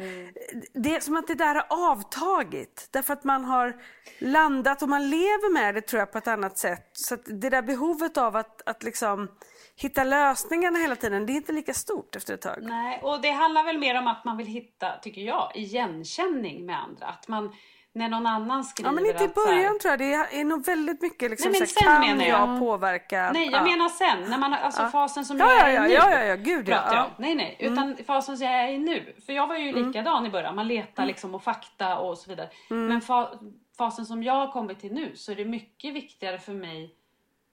[0.74, 2.88] Det är som att det där har avtagit.
[2.90, 3.76] Därför att man har
[4.18, 6.90] landat och man lever med det tror jag på ett annat sätt.
[6.92, 9.28] Så det där behovet av att, att liksom
[9.76, 12.58] hitta lösningarna hela tiden, det är inte lika stort efter ett tag.
[12.60, 16.82] Nej, och det handlar väl mer om att man vill hitta, tycker jag, igenkänning med
[16.82, 17.06] andra.
[17.06, 17.52] Att man,
[17.92, 19.98] när någon annan skriver Ja men inte i början tror jag.
[19.98, 22.48] Det är nog väldigt mycket liksom Nej, men sen kan menar jag.
[22.48, 23.30] jag påverka?
[23.34, 23.64] Nej, jag ja.
[23.64, 24.30] menar sen.
[24.30, 25.94] När man, alltså fasen som Ja, jag är ja, i nu.
[25.94, 26.82] ja, ja, ja, gud, ja.
[26.86, 26.94] jag.
[26.94, 27.10] Ja.
[27.16, 27.56] Nej, nej.
[27.58, 29.14] Utan fasen som jag är i nu.
[29.26, 30.54] För jag var ju likadan i början.
[30.54, 32.48] Man letar liksom och fakta och så vidare.
[32.68, 33.28] Men fa,
[33.78, 36.94] fasen som jag har kommit till nu så är det mycket viktigare för mig.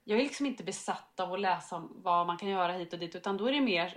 [0.04, 2.98] Jag är liksom inte besatt av att läsa om vad man kan göra hit och
[2.98, 3.14] dit.
[3.14, 3.94] Utan då är det mer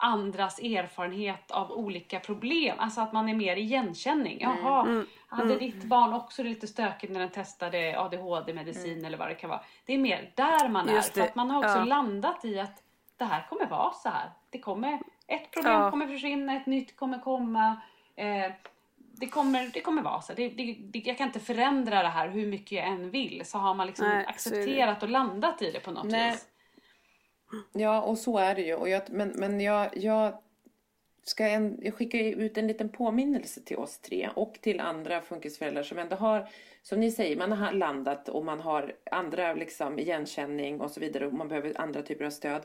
[0.00, 2.76] andras erfarenhet av olika problem.
[2.78, 4.38] Alltså att man är mer igenkänning.
[4.40, 9.34] Jaha, hade ditt barn också det lite stökigt när den testade ADHD-medicin eller vad det
[9.34, 9.60] kan vara.
[9.84, 11.00] Det är mer där man är.
[11.00, 11.84] För att man har också ja.
[11.84, 12.82] landat i att
[13.16, 14.30] det här kommer vara så här.
[14.50, 15.90] Det kommer, ett problem Ja.
[15.90, 17.80] kommer försvinna, ett nytt kommer komma.
[18.16, 18.52] Eh,
[18.96, 20.32] det kommer, det kommer vara så.
[20.32, 23.42] Det, det, det, jag kan inte förändra det här hur mycket jag än vill.
[23.44, 26.30] Så har man liksom Nej, accepterat och landat i det på något Nej.
[26.30, 26.46] vis.
[27.72, 28.74] Ja, och så är det ju.
[28.74, 30.38] Och jag, men men jag, jag,
[31.22, 35.82] ska en, jag skickar ut en liten påminnelse till oss tre och till andra funkisföräldrar
[35.82, 36.48] som ändå har,
[36.82, 41.26] som ni säger, man har landat och man har andra liksom igenkänning och så vidare
[41.26, 42.62] och man behöver andra typer av stöd.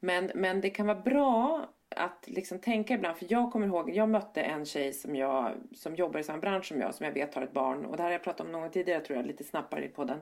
[0.00, 4.08] Men, men det kan vara bra att liksom tänka ibland, för jag kommer ihåg, jag
[4.08, 7.34] mötte en tjej som, jag, som jobbar i samma bransch som jag, som jag vet
[7.34, 7.86] har ett barn.
[7.86, 9.88] Och det här har jag pratat om någon gång tidigare tror jag, lite snabbare i
[9.88, 10.18] podden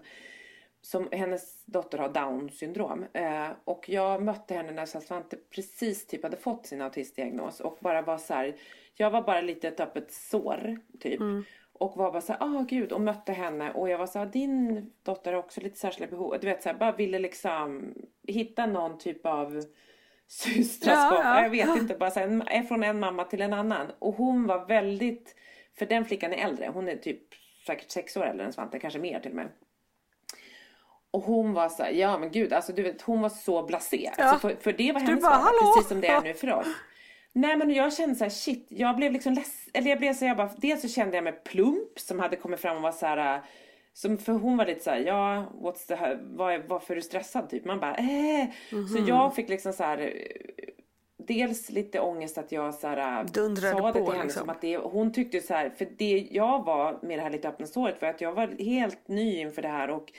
[0.86, 3.04] som hennes dotter har down syndrom.
[3.12, 8.02] Eh, och jag mötte henne när Svante precis typ hade fått sin autistdiagnos och bara
[8.02, 8.56] var så här,
[8.94, 11.20] jag var bara lite ett öppet sår typ.
[11.72, 15.32] Och var bara så ah gud, och mötte henne och jag var så din dotter
[15.32, 16.36] har också lite särskilda behov.
[16.40, 17.94] Du vet så här, bara ville liksom
[18.26, 19.62] hitta någon typ av
[20.26, 21.18] systraskap.
[21.24, 23.86] Ja, ja, jag vet inte, bara så här, från en mamma till en annan.
[23.98, 25.36] Och hon var väldigt,
[25.78, 27.22] för den flickan är äldre, hon är typ
[27.66, 29.48] säkert sex år äldre än Svante, kanske mer till och med.
[31.16, 34.10] Och hon var så här, ja men gud, alltså du vet, hon var så blasé.
[34.18, 34.24] Ja.
[34.24, 36.66] Alltså, för, för det var hennes bara, vardag, precis som det är nu för oss.
[37.32, 40.24] Nej men jag kände så här, shit, jag blev liksom less, eller jag blev så
[40.24, 43.06] jag bara, dels så kände jag mig plump som hade kommit fram och var så
[43.06, 43.42] här,
[43.92, 47.50] som för hon var lite så här, ja, what's the, är, varför är du stressad
[47.50, 47.64] typ?
[47.64, 48.46] Man bara, eh.
[48.70, 50.12] Så jag fick liksom så här,
[51.16, 54.40] dels lite ångest att jag så här, Dundrade sa det på, till henne liksom.
[54.40, 57.48] som att det, hon tyckte så här, för det jag var med det här lite
[57.48, 60.12] öppna såret för att jag var helt ny inför det här och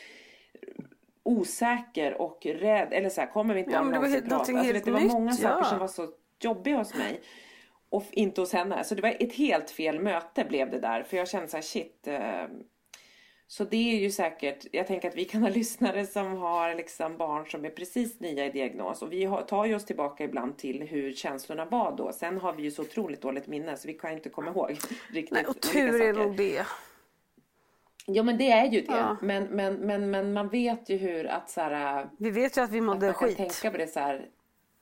[1.28, 2.94] osäker och rädd.
[2.94, 4.36] Eller så här, kommer vi inte Ja, någonsin prata?
[4.36, 5.64] Alltså, vet, det var nytt, många saker ja.
[5.64, 6.08] som var så
[6.40, 7.22] jobbiga hos mig.
[7.90, 8.84] Och inte hos henne.
[8.84, 11.04] Så det var ett helt fel möte blev det där.
[11.04, 12.08] För jag kände så här, shit.
[12.08, 12.46] Eh,
[13.50, 17.18] så det är ju säkert, jag tänker att vi kan ha lyssnare som har liksom
[17.18, 19.02] barn som är precis nya i diagnos.
[19.02, 22.14] Och vi tar ju oss tillbaka ibland till hur känslorna var då.
[22.14, 24.70] Sen har vi ju så otroligt dåligt minne så vi kan inte komma ihåg
[25.14, 26.66] riktigt Nej, och tur är nog det.
[28.10, 28.94] Ja men det är ju det.
[28.94, 29.18] Ja.
[29.22, 32.70] Men, men, men, men man vet ju hur att så här, Vi vet ju att
[32.72, 33.38] vi att mådde man kan skit.
[33.38, 34.26] tänka på det så här.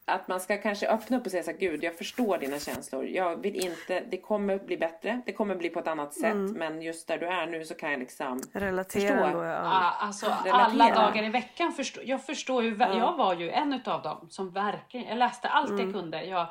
[0.07, 3.05] Att man ska kanske öppna upp och säga så här, gud jag förstår dina känslor.
[3.05, 5.21] Jag vill inte, det kommer bli bättre.
[5.25, 6.33] Det kommer bli på ett annat sätt.
[6.33, 6.51] Mm.
[6.51, 9.37] Men just där du är nu så kan jag liksom Relatera förstå.
[9.39, 9.55] då, ja.
[9.63, 10.53] Ah, alltså Relatera.
[10.65, 11.71] alla dagar i veckan.
[11.71, 15.69] Förstå, jag förstår ju, jag var ju en utav dem som verkligen, jag läste allt
[15.69, 15.85] Mm.
[15.85, 16.23] jag kunde.
[16.25, 16.47] Jag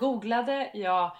[0.00, 1.10] googlade, jag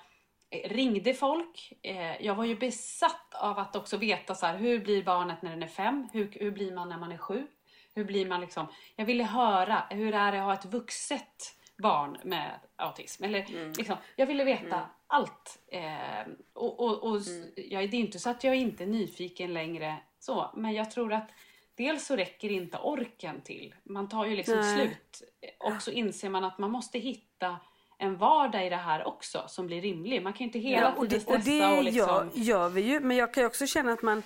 [0.51, 1.73] ringde folk.
[1.83, 5.51] Eh, jag var ju besatt av att också veta så här, hur blir barnet när
[5.51, 6.09] den är fem?
[6.13, 7.47] Hur, hur blir man när man är sju?
[7.95, 12.17] Hur blir man liksom, jag ville höra, hur är det att ha ett vuxet barn
[12.25, 13.25] med autism?
[13.25, 13.73] Eller Mm.
[13.73, 15.59] liksom, jag ville veta allt.
[15.69, 17.51] Eh, och och, och Mm.
[17.57, 21.13] jag, det är inte så att jag inte är nyfiken längre så, men jag tror
[21.13, 21.31] att
[21.75, 23.75] dels så räcker inte orken till.
[23.85, 24.75] Man tar ju liksom Nej.
[24.77, 25.23] slut.
[25.59, 27.57] Och så inser man att man måste hitta
[27.99, 30.23] en vardag i det här också som blir rimlig.
[30.23, 32.07] Man kan ju inte hela Ja, tiden det, och stressa det och liksom...
[32.07, 33.01] gör, gör vi ju.
[33.01, 34.23] Men jag kan ju också känna att man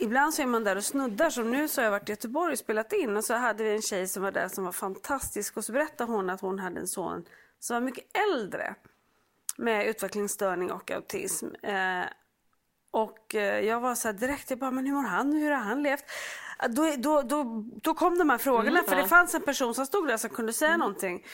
[0.00, 1.30] Ibland så är man där och snuddar.
[1.30, 3.70] Som nu så har jag varit i Göteborg och spelat in och så hade vi
[3.74, 6.80] en tjej som var där som var fantastisk och så berättade hon att hon hade
[6.80, 7.24] en son
[7.58, 8.74] som var mycket äldre
[9.56, 11.46] med utvecklingsstörning och autism.
[11.62, 12.04] Eh,
[12.90, 15.32] och eh, jag var så här direkt, jag bara, men hur mår han?
[15.32, 16.04] Hur har han levt?
[16.68, 20.06] Då, då, då, då kom de här frågorna, för det fanns en person som stod
[20.08, 21.24] där som kunde säga någonting.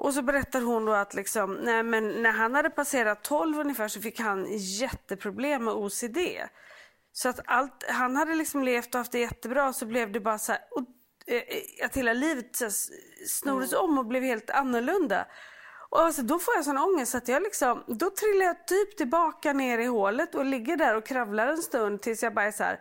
[0.00, 3.88] Och så berättar hon då att liksom, nej, men när han hade passerat 12 ungefär
[3.88, 6.18] så fick han jätteproblem med OCD.
[7.12, 10.38] Så att allt, han hade liksom levt och haft det jättebra så blev det bara
[10.38, 10.84] så här, och,
[11.34, 12.70] eh, att hela livet så
[13.26, 15.26] snoddes om och blev helt annorlunda.
[15.90, 19.52] Och alltså, då får jag sån ångest att jag liksom, då trillar jag typ tillbaka
[19.52, 22.64] ner i hålet och ligger där och kravlar en stund tills jag bara är så
[22.64, 22.80] här.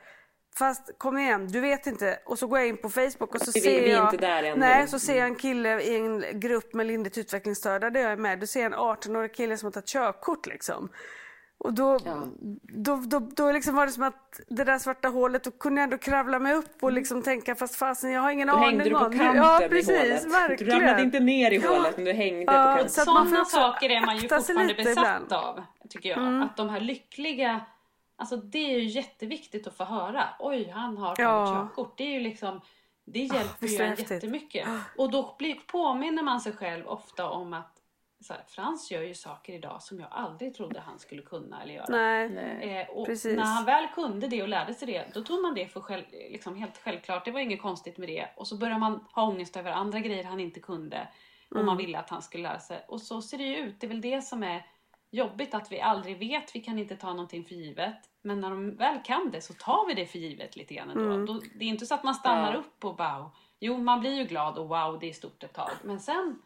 [0.60, 2.20] Fast kom igen, du vet inte.
[2.26, 4.06] Och så går jag in på Facebook och så Vi- ser vi jag...
[4.14, 4.60] inte där ännu.
[4.60, 8.18] Nej, så ser jag en kille i en grupp med lindrigt utvecklingsstörda där jag är
[8.18, 8.40] med.
[8.40, 10.90] Då ser en 18-årig kille som har tagit körkort liksom.
[11.58, 12.00] Och då,
[12.64, 15.84] då, då, då liksom var det som att det där svarta hålet, då kunde jag
[15.84, 18.84] ändå kravla mig upp och liksom tänka fast fasen jag har ingen Då aning hängde
[18.84, 20.26] du på kanten ja, i precis, hålet.
[20.26, 20.80] verkligen.
[20.80, 22.90] Du ramlade inte ner i hålet men du hängde på Ja, kanten.
[22.90, 25.32] så att man får Sådana saker är man ju fortfarande besatt ibland.
[25.32, 25.44] Mm.
[25.44, 26.44] av, tycker jag.
[26.44, 27.62] Att de här lyckliga
[28.20, 30.24] Alltså det är ju jätteviktigt att få höra.
[30.40, 31.46] Oj, han har tagit Ja.
[31.68, 31.98] körkort.
[31.98, 32.62] Det är ju liksom,
[33.06, 34.68] det hjälper visst ju en jättemycket.
[34.98, 37.76] Och då blir, påminner man sig själv ofta om att
[38.22, 41.74] så här, Frans gör ju saker idag som jag aldrig trodde han skulle kunna eller
[41.74, 41.86] göra.
[41.90, 42.30] Nej.
[42.30, 42.80] Nej.
[42.82, 43.38] Eh, och Precis.
[43.38, 46.04] när han väl kunde det och lärde sig det, då tog man det för själv,
[46.12, 47.26] liksom helt självklart.
[47.26, 48.28] Det var inget konstigt med det.
[48.36, 51.08] Och så börjar man ha ångest över andra grejer han inte kunde.
[51.50, 51.66] Och Mm.
[51.66, 52.86] man ville att han skulle lära sig.
[52.88, 53.80] Och så ser det ju ut.
[53.82, 54.66] Det är väl det som är
[55.12, 56.56] jobbigt, att vi aldrig vet.
[56.56, 57.96] Vi kan inte ta någonting för givet.
[58.22, 61.04] Men när de väl kan det så tar vi det för givet lite grann ändå.
[61.14, 61.26] Mm.
[61.26, 62.60] Då, det är inte så att man stannar Ja.
[62.60, 63.32] upp och wow.
[63.60, 65.70] Jo, man blir ju glad och wow, det är stort ett tag.
[65.84, 66.42] Men sen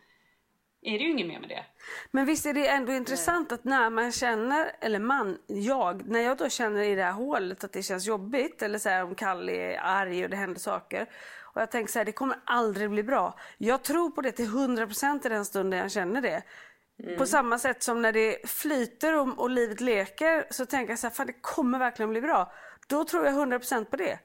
[0.81, 1.65] är det ju inget mer med det.
[2.11, 6.37] Men visst är det ändå intressant att när man känner, eller man, jag, när jag
[6.37, 9.51] då känner i det här hålet att det känns jobbigt eller så här om Kalle
[9.51, 11.09] är arg och det händer saker.
[11.53, 13.39] Och jag tänker så här, det kommer aldrig bli bra.
[13.57, 16.43] Jag tror på det till 100% i den stunden jag känner det.
[17.17, 21.07] På samma sätt som när det flyter och, och livet leker så tänker jag så
[21.07, 22.51] här, fan det kommer verkligen bli bra.
[22.87, 24.19] Då tror jag 100% på det.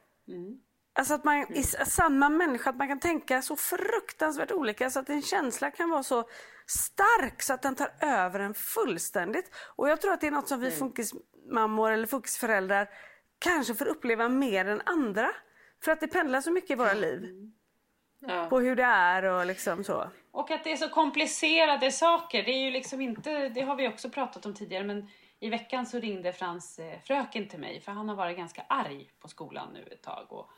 [0.94, 5.00] Alltså att man i s- samma människa, att man kan tänka så fruktansvärt olika så
[5.00, 6.28] att en känsla kan vara så
[6.66, 9.50] stark så att den tar över en fullständigt.
[9.76, 12.88] Och jag tror att det är något som vi funkismammor eller funkisföräldrar
[13.38, 15.30] kanske får uppleva mer än andra.
[15.84, 17.50] För att det pendlar så mycket i våra liv.
[18.20, 18.46] Ja.
[18.50, 20.10] På hur det är och liksom så.
[20.30, 22.42] Och att det är så komplicerade saker.
[22.42, 25.08] Det är ju liksom inte, det har vi också pratat om tidigare, men
[25.40, 29.10] i veckan så ringde Frans eh, fröken till mig, för han har varit ganska arg
[29.20, 30.26] på skolan nu ett tag.
[30.32, 30.50] Och,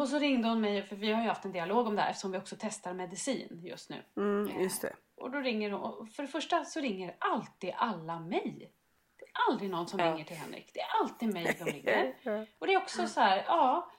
[0.00, 2.10] och så ringde hon mig, för vi har ju haft en dialog om det här
[2.10, 4.02] eftersom vi också testar medicin just nu.
[4.16, 4.92] Mm, just det.
[5.16, 8.72] Och då ringer hon, och för det första så ringer alltid alla mig.
[9.18, 10.12] Det är aldrig någon som Ja.
[10.12, 10.70] ringer till Henrik.
[10.74, 12.14] Det är alltid mig de ringer.
[12.58, 13.90] Och det är också så här, ja.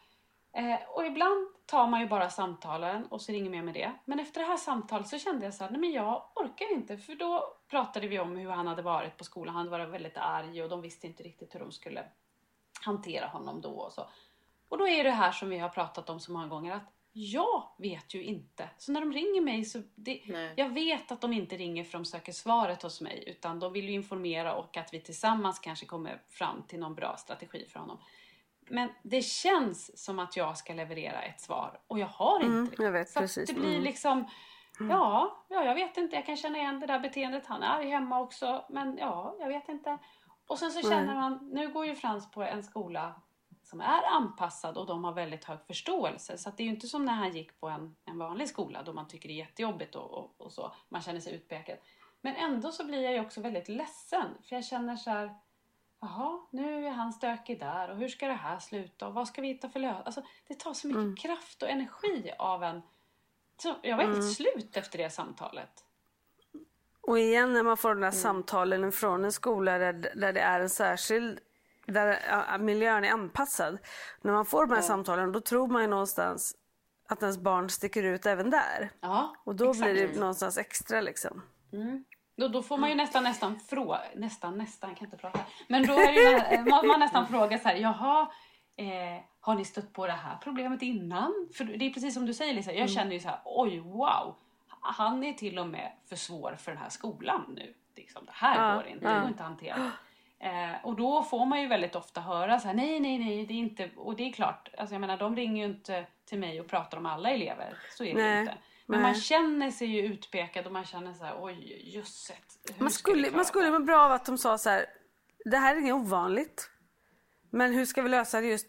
[0.53, 3.91] Eh, och ibland tar man ju bara samtalen och så ringer med med det.
[4.05, 6.97] Men efter det här samtalet så kände jag så här, nej men jag orkar inte.
[6.97, 9.55] För då pratade vi om hur han hade varit på skolan.
[9.55, 12.05] Han varit väldigt arg och de visste inte riktigt hur de skulle
[12.81, 14.09] hantera honom då och så.
[14.69, 17.63] Och då är det här som vi har pratat om så många gånger att jag
[17.77, 18.69] vet ju inte.
[18.77, 19.81] Så när de ringer mig så...
[19.95, 20.21] Det,
[20.55, 23.89] jag vet att de inte ringer för de söker svaret hos mig utan de vill
[23.89, 27.97] ju informera och att vi tillsammans kanske kommer fram till någon bra strategi för honom.
[28.69, 32.69] Men det känns som att jag ska leverera ett svar och jag har inte Mm,
[32.77, 32.83] det.
[32.83, 33.49] jag vet så precis.
[33.49, 33.83] det blir Mm.
[33.83, 34.25] liksom...
[34.89, 36.15] Ja, ja, jag vet inte.
[36.15, 37.45] Jag kan känna igen det där beteendet.
[37.45, 38.65] Han är arg hemma också.
[38.69, 39.97] Men ja, jag vet inte.
[40.47, 43.21] Och sen så känner man, nu går ju Frans på en skola
[43.63, 46.37] som är anpassad och de har väldigt hög förståelse.
[46.37, 48.83] Så att det är ju inte som när han gick på en, en vanlig skola
[48.83, 50.73] då man tycker det är jättejobbigt och, och, och så.
[50.89, 51.77] Man känner sig utpekad.
[52.21, 54.25] Men ändå så blir jag ju också väldigt ledsen.
[54.43, 55.35] För jag känner så här,
[56.03, 59.41] jaha, nu är han stökig där och hur ska det här sluta och vad ska
[59.41, 60.03] vi hitta för lösning?
[60.05, 62.81] Alltså, det tar så mycket kraft och energi av en.
[63.57, 65.85] Så jag var helt slut efter det samtalet.
[67.01, 70.59] Och igen när man får de där samtalen från en skola där, där det är
[70.59, 71.39] en särskild
[71.85, 73.77] där ja, miljön är anpassad.
[74.21, 76.55] När man får de här samtalen då tror man ju någonstans
[77.07, 78.89] att ens barn sticker ut även där.
[78.99, 79.91] Ja, Och då exakt.
[79.91, 81.41] blir det någonstans extra liksom.
[82.35, 85.39] Då, då får man ju nästan nästan fråga, nästan nästan, jag kan inte prata.
[85.67, 88.27] Men då är det ju, nä- man, man nästan frågar så här, jaha,
[88.75, 91.49] eh, har ni stött på det här problemet innan?
[91.57, 94.35] För det är precis som du säger Lisa, jag känner ju så här, oj wow,
[94.81, 97.73] han är till och med för svår för den här skolan nu.
[97.95, 99.19] Liksom, det här Ja, går inte, det ja.
[99.19, 99.91] går inte att hantera.
[100.39, 103.53] Eh, och då får man ju väldigt ofta höra så här, nej, nej, nej, det
[103.53, 106.59] är inte, och det är klart, alltså jag menar de ringer ju inte till mig
[106.61, 108.53] och pratar om alla elever, så är det Nej, inte.
[108.85, 109.11] Men nej.
[109.11, 112.71] man känner sig ju utpekad och man känner så här, oj, jösset.
[112.77, 113.71] Man skulle, man skulle det?
[113.71, 114.85] må bra av att de sa så här.
[115.45, 116.69] Det här är inget ovanligt.
[117.51, 118.67] Men hur ska vi lösa det just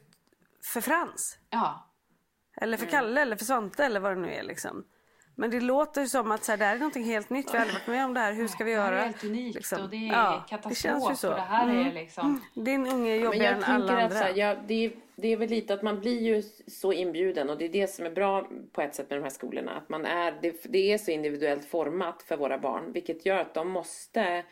[0.73, 1.39] för Frans?
[1.51, 1.91] Ja,
[2.57, 4.85] Eller för Kalle eller för Svante eller vad det nu är liksom.
[5.37, 7.47] Men det låter ju som att så här, det här är någonting helt nytt.
[7.55, 8.33] Vi har aldrig varit med om det här.
[8.33, 9.01] Hur ska vi det göra?
[9.01, 9.83] är helt unikt Liksom.
[9.83, 11.29] och det är Ja, katastrof det känns ju så.
[11.29, 11.95] och det här är Mm.
[11.95, 12.45] liksom...
[12.55, 14.19] Din unge är Men jobbigare jag än alla att andra.
[14.19, 17.51] så här, ja, det, är, det är väl lite att man blir ju så inbjuden
[17.51, 19.73] och det är det som är bra på ett sätt med de här skolorna.
[19.73, 23.55] Att man är, det, det är så individuellt format för våra barn vilket gör att
[23.55, 24.45] de måste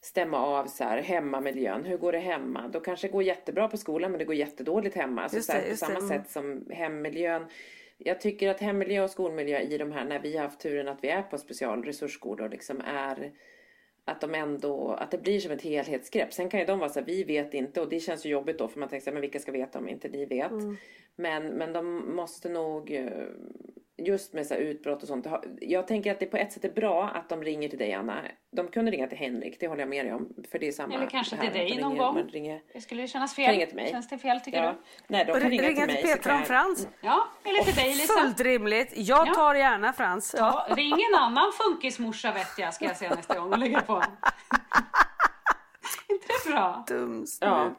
[0.00, 1.84] stämma av så här, hemmamiljön.
[1.84, 2.68] Hur går det hemma?
[2.68, 5.22] Då kanske det går jättebra på skolan men det går jättedåligt hemma.
[5.22, 6.08] Alltså, så här, på samma mm.
[6.08, 7.46] sätt som hemmiljön.
[7.98, 11.04] Jag tycker att hemmiljö och skolmiljö i de här, när vi har haft turen att
[11.04, 13.32] vi är på specialresursskolor liksom är
[14.10, 16.32] att de ändå, att det blir som ett helhetsgrepp.
[16.32, 18.58] Sen kan ju de vara så här, vi vet inte och det känns ju jobbigt
[18.58, 20.52] då för man tänker så här, men vilka ska veta om inte ni vet?
[21.16, 23.26] Men, men de måste nog, eh,
[24.06, 25.26] just med så här utbrott och sånt.
[25.60, 28.22] Jag tänker att det på ett sätt är bra att de ringer till dig Anna.
[28.52, 30.28] De kunde ringa till Henrik, det håller jag med dig om.
[30.50, 30.94] För det är samma.
[30.94, 32.28] Eller kanske till dig de någon ringer, gång.
[32.32, 33.50] Ringer, Det skulle kännas fel.
[33.54, 33.90] ringa till mig.
[33.90, 34.70] Känns det fel tycker ja.
[34.72, 34.78] du?
[35.06, 36.14] Nej, de kan ringa ringa till till mig.
[36.16, 36.88] Petra om Frans.
[37.00, 38.12] Ja, eller till dig Lisa.
[38.20, 38.92] Fullt rimligt.
[38.96, 39.34] Jag Ja.
[39.34, 40.34] tar gärna Frans.
[40.38, 40.66] Ja.
[40.68, 43.92] Ja, ring en annan funkismorsa vet jag ska jag säga nästa gång och lägga på.
[46.08, 46.84] inte det bra?
[46.88, 47.70] Dum Ja.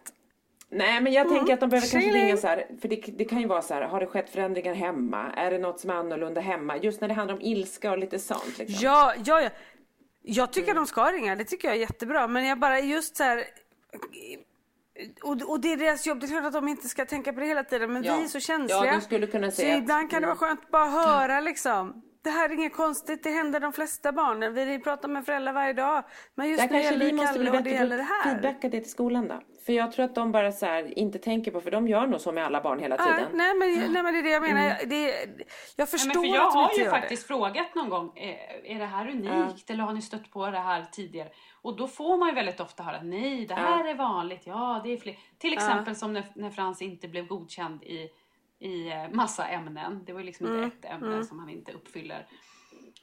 [0.74, 2.26] Nej men jag tänker att de behöver kanske Tjingeling.
[2.26, 4.74] ringa så här, för det, det kan ju vara så här, har det skett förändringar
[4.74, 5.32] hemma?
[5.38, 6.78] Är det något som är annorlunda hemma?
[6.78, 8.78] Just när det handlar om ilska och lite sånt liksom.
[8.82, 9.50] Ja, ja, ja.
[10.24, 12.28] Jag tycker de ska ringa, det tycker jag är jättebra.
[12.28, 13.44] Men jag bara just så här...
[15.24, 17.40] Och, och det är deras jobb, det är klart att de inte ska tänka på
[17.40, 17.94] det hela tiden.
[17.94, 18.16] Men Ja.
[18.18, 18.86] vi är så känsliga.
[18.94, 19.84] Ja, skulle kunna så säga att- Mm.
[19.84, 22.02] ibland kan det vara skönt att bara höra liksom.
[22.24, 24.54] Det här är inget konstigt, det händer de flesta barnen.
[24.54, 26.04] Vi pratar med föräldrar varje dag.
[26.36, 28.14] Men just Där när det kanske vi gäller måste Kalle och det gäller det på
[28.14, 28.34] att här.
[28.42, 29.42] feedbacka det till skolan då.
[29.66, 32.22] För jag tror att de bara så här inte tänker på, för de gör nog
[32.22, 33.30] så med alla barn hela Ja, tiden.
[33.34, 34.62] nej, men, nej men det är det jag menar.
[34.62, 34.90] Mm.
[34.90, 35.28] Det, jag
[35.76, 38.80] Ja, förstår men för jag att de har ju faktiskt frågat någon gång, är, är
[38.80, 41.30] det här unikt eller har ni stött på det här tidigare?
[41.62, 44.94] Och då får man ju väldigt ofta höra, nej det här är vanligt, ja det
[44.94, 45.16] är fler.
[45.38, 48.10] Till exempel som när, när Frans inte blev godkänd i,
[48.60, 50.04] i eh, massa ämnen.
[50.06, 52.28] Det var ju liksom Mm, inte ett ämne som han inte uppfyller.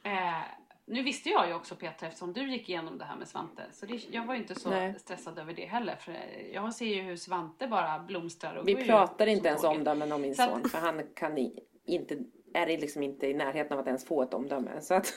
[0.03, 0.41] Eh,
[0.89, 3.63] nu visste jag ju också Petra eftersom du gick igenom det här med Svante.
[3.71, 4.95] Så det, jag var ju inte så Nej.
[4.99, 5.95] stressad över det heller.
[5.95, 6.17] För
[6.53, 9.77] jag ser ju hur Svante bara blomstrar och Vi pratar inte ens tåget.
[9.77, 12.17] omdömen om min Så att- son, för han kan i, inte,
[12.53, 14.81] är liksom inte i närheten av att ens få ett omdöme.
[14.81, 15.13] Så att,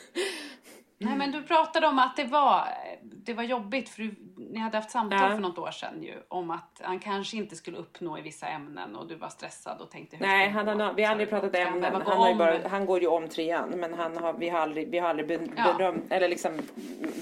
[1.05, 2.69] Nej men du pratade om att det var,
[3.03, 5.29] det var jobbigt för du, ni hade haft samtal Ja.
[5.31, 8.97] för något år sedan ju om att han kanske inte skulle uppnå i vissa ämnen
[8.97, 11.67] och du var stressad och tänkte hur nej, han har, vi har aldrig pratat han
[11.75, 12.03] ämnen.
[12.07, 12.39] Han, om?
[12.39, 15.29] bara, han går ju om trean, men han har, vi, har aldrig, vi har aldrig
[15.29, 15.73] be, Ja.
[15.73, 16.61] bedömt, eller liksom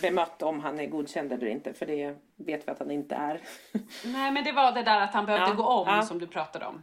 [0.02, 3.40] bemött om han är godkänd eller inte, för det vet vi att han inte är.
[4.04, 6.66] Nej men det var det där att han behövde Ja, gå om som du pratade
[6.66, 6.82] om.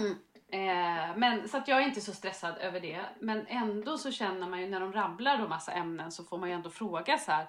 [0.00, 0.14] Mm.
[0.54, 3.00] Eh, men, så att jag är inte så stressad över det.
[3.20, 6.48] Men ändå så känner man ju när de rabblar då massa ämnen så får man
[6.48, 7.46] ju ändå fråga så här.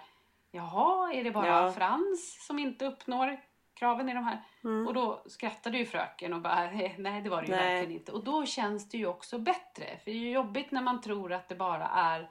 [0.51, 1.72] Jaha, är det bara Ja.
[1.72, 3.39] Frans som inte uppnår
[3.74, 4.41] kraven i de här?
[4.88, 7.76] Och då skrattade ju fröken och bara, "Eh, nej det var det ju Nej.
[7.76, 8.12] verkligen inte.
[8.12, 9.86] Och då känns det ju också bättre.
[9.86, 12.30] För det är ju jobbigt när man tror att det bara är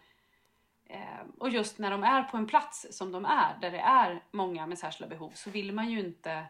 [0.87, 4.23] Eh, och just när de är på en plats som de är, där det är
[4.31, 6.45] många med särskilda behov, så vill man ju inte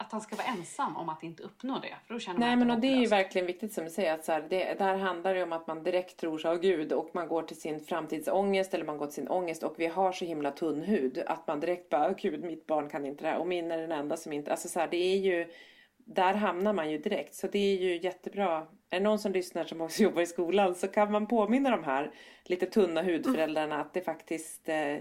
[0.00, 1.94] att han ska vara ensam om att inte uppnå det.
[2.06, 4.14] För då känner Nej man men och det är ju verkligen viktigt som du säger
[4.14, 6.92] att så här, det, där handlar det om att man direkt tror sig ha Gud
[6.92, 10.12] och man går till sin framtidsångest eller man går till sin ångest och vi har
[10.12, 13.30] så himla tunn hud att man direkt bara, "Åh, gud mitt barn kan inte det
[13.30, 15.52] här och min är den enda som inte, alltså så här, det är ju
[15.96, 18.66] där hamnar man ju direkt så det är ju jättebra.
[18.90, 21.84] Är det någon som lyssnar som också jobbar i skolan så kan man påminna de
[21.84, 22.10] här
[22.44, 24.96] lite tunna hudföräldrarna att det faktiskt eh,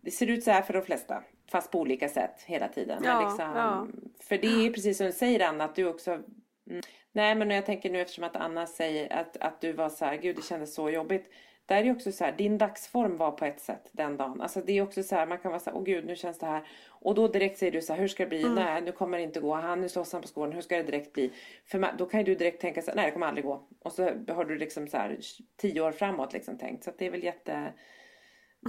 [0.00, 1.22] det ser ut så här för de flesta.
[1.54, 3.02] Fast på olika sätt hela tiden.
[3.04, 3.86] Ja, liksom, ja.
[4.20, 6.82] För det är precis som du säger Anna, att du också mm,
[7.12, 10.16] Nej men jag tänker nu eftersom att Anna säger att, att du var så här,
[10.16, 11.30] gud det kändes så jobbigt.
[11.66, 14.40] Där är ju också så här, din dagsform var på ett sätt den dagen.
[14.40, 16.38] Alltså det är också så här, man kan vara så här, åh gud nu känns
[16.38, 16.66] det här.
[16.88, 18.42] Och då direkt säger du så här, hur ska det bli?
[18.42, 18.54] Mm.
[18.54, 19.54] Nej nu kommer det inte gå.
[19.54, 21.30] Han nu slåss han på skolan, hur ska det direkt bli?
[21.66, 23.68] För man, då kan ju du direkt tänka så här, nej det kommer aldrig gå.
[23.82, 25.18] Och så har du liksom så här
[25.56, 26.84] tio år framåt liksom tänkt.
[26.84, 27.72] Så det är väl jätte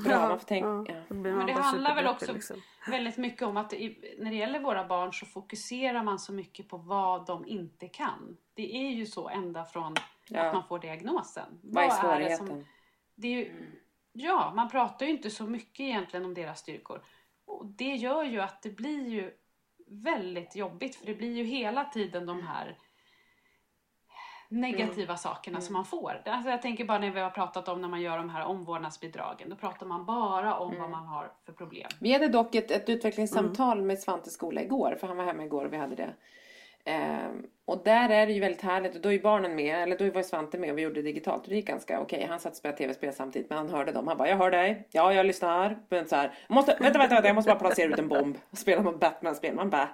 [0.04, 0.28] bra.
[0.28, 0.94] man får tänka.
[1.10, 1.16] Ja.
[1.16, 2.62] Blir Men det handlar väl också liksom.
[2.88, 6.70] väldigt mycket om att i, när det gäller våra barn så fokuserar man så mycket
[6.70, 8.38] på vad de inte kan.
[8.54, 9.96] Det är ju så ända från
[10.30, 10.42] Ja.
[10.46, 11.60] att man får diagnosen.
[11.64, 12.48] Vad är det svårigheten?
[12.48, 12.66] som-
[13.16, 13.72] det är ju,
[14.12, 17.02] ja, man pratar ju inte så mycket egentligen om deras styrkor.
[17.46, 19.32] Och det gör ju att det blir ju
[19.88, 22.78] väldigt jobbigt för det blir ju hela tiden de här
[24.50, 25.18] negativa Mm.
[25.18, 26.22] sakerna som man får.
[26.26, 29.50] Alltså jag tänker bara när vi har pratat om när man gör de här omvårdnadsbidragen.
[29.50, 30.82] Då pratar man bara om Mm.
[30.82, 31.90] vad man har för problem.
[32.00, 35.66] Vi hade dock ett, ett utvecklingssamtal med Svante skola igår, för han var hemma igår
[35.66, 36.14] och vi hade det.
[36.86, 39.98] Ehm, och där är det ju väldigt härligt, och då är ju barnen med, eller
[39.98, 42.28] då var ju Svante med och vi gjorde det digitalt och det gick ganska okej.
[42.30, 44.08] Han satt och spelade tv-spel samtidigt men han hörde dem.
[44.08, 45.78] Han bara, jag hör dig, ja jag lyssnar.
[45.90, 48.38] Men så här, måste, vänta, vänta, vänta, jag måste bara placera ut en bomb.
[48.50, 49.56] Och spela med Batman-spel.
[49.56, 49.90] Man bara,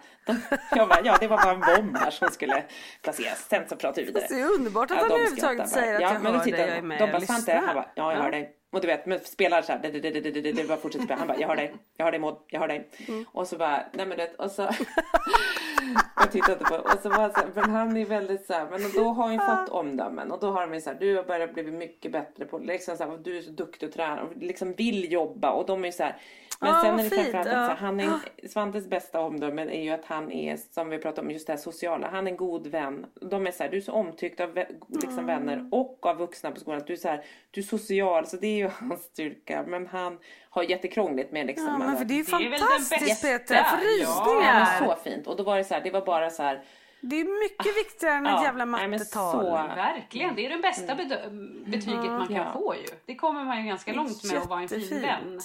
[0.75, 2.63] jag bara, ja det var bara en bomb här som skulle
[3.01, 3.47] placeras.
[3.49, 4.25] Sen så pratar vi vidare.
[4.29, 6.81] Det är underbart att Ja, han överhuvudtaget säger att ja, jag hör dig, jag är
[6.81, 8.57] med, De bara, Svante, han bara, ja jag hör dig.
[8.71, 11.05] Och du vet, men spelar så här, det, det, det, det, det, det, bara fortsätter
[11.05, 11.19] spela.
[11.19, 12.89] Han bara, jag hör dig, jag hör dig Maud, jag hör dig.
[13.07, 13.25] Mm.
[13.31, 14.61] Och så bara, nej men det, och så.
[16.15, 18.91] jag tittade på, och så var så här, men han är väldigt så här, men
[18.95, 20.31] då har han ju fått omdömen.
[20.31, 22.97] Och då har de ju så här, du har börjat bli mycket bättre på, liksom
[22.97, 25.51] så här, du är så duktig att träna, och liksom vill jobba.
[25.51, 26.17] Och de är ju så här,
[26.61, 27.85] men Ja, sen är det fint, framförallt att ja.
[27.85, 28.09] han är,
[28.49, 31.57] Svantes bästa omdömen är ju att han är, som vi pratade om, just det här
[31.57, 32.09] sociala.
[32.09, 33.05] Han är en god vän.
[33.21, 34.55] De är så här, du är så omtyckt av
[34.89, 35.25] liksom Mm.
[35.25, 36.77] vänner och av vuxna på skolan.
[36.81, 39.63] Att du är så här, du är social, så det är ju hans styrka.
[39.67, 40.17] Men han
[40.49, 41.67] har jättekrångligt med liksom.
[41.67, 43.85] Ja, men för det är ju fantastiskt Peter, jag får ja.
[43.99, 44.79] Ja, rysningar.
[44.79, 45.27] men så fint.
[45.27, 46.63] Och då var det så här, det var bara så här.
[47.03, 49.31] Det är mycket viktigare än ett Ja, jävla mattetal.
[49.31, 51.29] så- Verkligen, det är det bästa bedö-
[51.65, 52.47] betyget man kan Mm.
[52.47, 52.53] Ja.
[52.53, 52.87] få ju.
[53.05, 55.39] Det kommer man ju ganska långt med att vara en fin vän.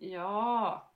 [0.00, 0.92] Ja.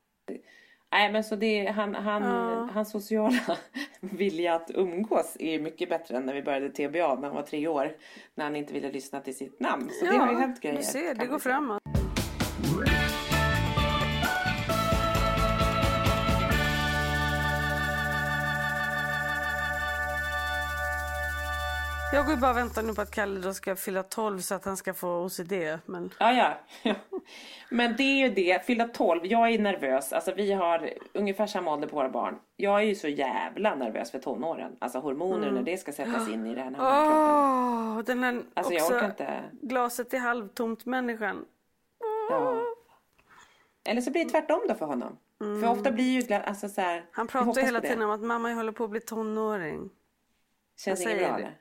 [0.92, 2.68] Nej men så det, han, han, Ja.
[2.74, 3.57] hans sociala
[4.00, 7.68] vilja att umgås är mycket bättre än när vi började TBA när han var tre
[7.68, 7.96] år.
[8.34, 9.90] När han inte ville lyssna till sitt namn.
[9.90, 10.76] Så det har ju hänt grejer.
[10.76, 11.82] Du ser, det går framåt.
[22.12, 24.64] Jag går bara och väntar nu på att Kalle då ska fylla 12 så att
[24.64, 25.52] han ska få OCD.
[25.86, 26.10] Men...
[26.18, 26.94] Ja, ja.
[27.70, 30.12] Men det är ju det, fylla 12, jag är nervös.
[30.12, 32.38] Alltså vi har ungefär samma ålder på våra barn.
[32.56, 34.76] Jag är ju så jävla nervös för tonåren.
[34.78, 37.18] Alltså hormoner när det ska sättas in i den här kroppen.
[37.98, 39.42] Åh, den här Alltså jag orkar inte.
[39.62, 41.44] glaset är halvtomt människan.
[42.30, 42.62] Ja.
[43.84, 45.18] Eller så blir det tvärtom då för honom.
[45.38, 47.06] För ofta blir ju alltså så här, Mm.
[47.12, 47.88] Han pratar hela det.
[47.88, 49.90] tiden om att mamma jag håller på att bli tonåring.
[50.76, 51.52] Känns jag inget bra det.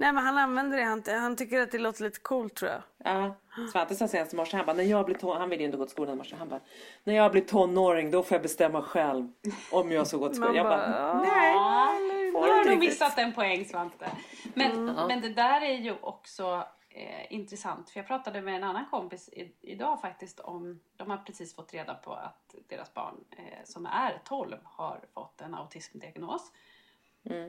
[0.00, 2.82] Nej men han använder det, han, han tycker att det låter lite coolt tror jag.
[3.04, 3.34] Ja,
[3.72, 5.36] Svante sa senast i morse, han bara, när jag blir ton...
[5.36, 6.60] han vill ju inte gå till skolan i morse, han bara,
[7.04, 9.32] när jag blir tonåring då får jag bestämma själv
[9.72, 10.52] om jag ska gå till skolan.
[10.52, 12.30] Man Jag bara, nej.
[12.32, 12.78] Du har riktigt.
[12.78, 14.10] missat en poäng Svante.
[14.54, 17.90] Men, men det där är ju också eh, intressant.
[17.90, 21.74] För jag pratade med en annan kompis i, idag faktiskt om, de har precis fått
[21.74, 26.52] reda på att deras barn eh, som är 12 har fått en autismdiagnos.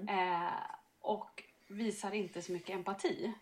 [0.10, 0.54] Eh,
[1.02, 3.34] och visar inte så mycket empati.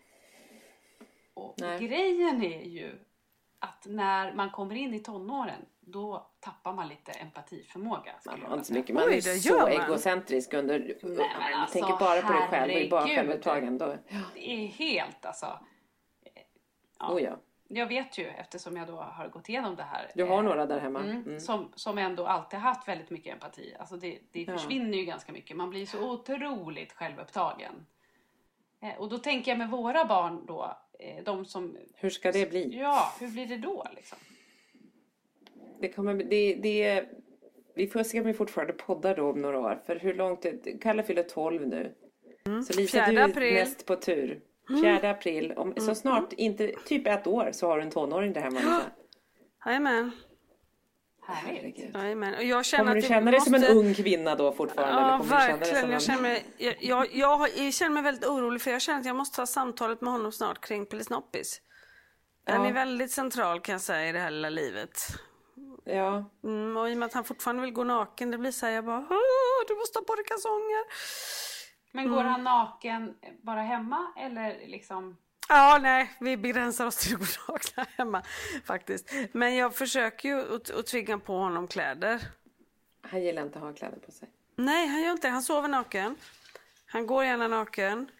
[1.34, 1.78] Och Nej.
[1.86, 2.98] grejen är ju
[3.58, 8.12] att när man kommer in i tonåren då tappar man lite empatiförmåga.
[8.26, 9.68] Man har inte så mycket, man Oj, är så man.
[9.68, 13.78] egocentrisk under, men man alltså, tänker bara på dig själv och är bara självupptagen.
[13.78, 13.96] Då,
[14.34, 15.58] Det är helt alltså.
[17.00, 17.36] oh ja.
[17.72, 20.10] Jag vet ju eftersom jag då har gått igenom det här.
[20.14, 21.00] Du har eh, några där hemma.
[21.00, 21.40] Mm, Mm.
[21.40, 23.74] Som, som ändå alltid haft väldigt mycket empati.
[23.78, 24.52] Alltså det, det Ja.
[24.52, 25.56] försvinner ju ganska mycket.
[25.56, 27.86] Man blir så otroligt självupptagen.
[28.82, 31.76] Eh, och då tänker jag med våra barn då, eh, de som...
[31.94, 32.78] Hur ska det bli?
[32.78, 34.18] Ja, hur blir det då liksom?
[35.80, 37.04] Det kommer, det, det,
[37.74, 39.80] vi får se om vi fortfarande poddar då om några år.
[39.86, 40.46] För hur långt,
[40.80, 41.94] Kalle fyller 12 nu.
[42.44, 43.54] Så Lisa, Fjärde du är april.
[43.54, 44.40] mest på tur.
[44.82, 48.40] 4 april, om, så snart, inte, typ ett år så har du en tonåring där
[48.40, 48.60] hemma.
[48.60, 48.82] Lisa.
[49.66, 50.10] Jajamän.
[51.34, 51.96] Herregud.
[52.36, 54.92] Och jag känner Kommer du att känna dig som en måste- ung kvinna då fortfarande?
[55.00, 55.80] eller Ja, kommer du känna dig verkligen.
[55.80, 56.00] som Jag en...
[56.00, 59.36] känner, mig, jag, jag, jag, känner mig väldigt orolig för jag känner att jag måste
[59.36, 61.60] ta samtalet med honom snart kring Pelisnoppis.
[62.46, 62.68] Den Ja.
[62.68, 64.98] är väldigt central kan jag säga i det här lilla livet.
[65.84, 68.66] Ja, Mm, och i och med att han fortfarande vill gå naken, det blir så
[68.66, 70.84] här, jag bara "Åh, du måste ha på dig kalsonger.
[71.92, 75.16] Men går han naken bara hemma eller liksom?
[75.52, 78.22] Ja, nej, vi begränsar oss till att nakna hemma
[78.64, 79.12] faktiskt.
[79.32, 82.20] Men jag försöker ju att, att tvinga på honom kläder.
[83.02, 84.28] han gillar inte att ha kläder på sig.
[84.56, 85.32] Nej, han gör inte det.
[85.32, 86.16] Han sover naken.
[86.86, 88.10] Han går gärna naken.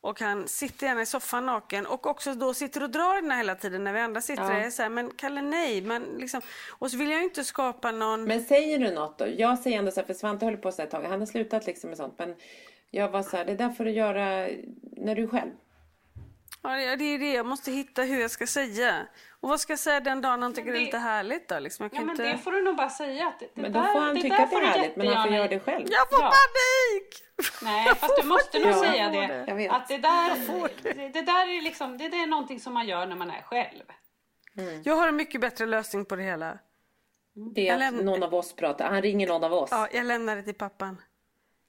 [0.00, 3.38] Och han sitter gärna i soffan naken och också då sitter och drar den här
[3.38, 4.70] hela tiden när vi andra sitter Ja.
[4.70, 8.24] Så här, men Kalle nej, men liksom, och så vill jag ju inte skapa någon...
[8.24, 9.26] Men säger du något då?
[9.36, 11.02] Jag säger ändå så här, för Svante höll på så här ett tag.
[11.02, 12.18] Han har slutat liksom med sånt.
[12.18, 12.34] Men
[12.90, 14.48] jag var så här, det där får du göra
[14.96, 15.50] när du är själv.
[16.62, 19.06] Ja, det är det, jag måste hitta hur jag ska säga.
[19.40, 21.58] Och vad ska jag säga den dagen han tycker det, det- är lite härligt då?
[21.58, 22.22] Liksom, jag Ja men inte...
[22.22, 24.20] det får du nog bara säga att det, det Men där, då får han det
[24.22, 24.96] tycka där att det är härligt.
[24.96, 25.86] Men han får göra det själv.
[25.90, 26.30] Jag får Ja.
[26.30, 27.22] panik!
[27.62, 29.26] Nej, fast du måste nog säga Jag det.
[29.34, 29.44] det.
[29.48, 29.72] Jag vet.
[29.72, 30.30] Att det där,
[30.82, 33.42] det, det där är liksom, det, det är någonting som man gör när man är
[33.42, 33.82] själv.
[34.84, 36.58] Jag har en mycket bättre lösning på det hela.
[37.54, 38.90] Det är Jag att någon av oss pratar.
[38.90, 39.68] Han ringer någon av oss.
[39.72, 41.02] Ja, jag lämnar det till pappan.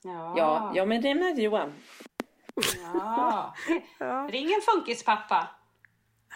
[0.03, 0.33] Ja.
[0.37, 1.73] Ja, ja men det med Johan.
[2.93, 3.53] Ja.
[3.97, 4.27] Ja.
[4.31, 5.47] Ring en funkispappa.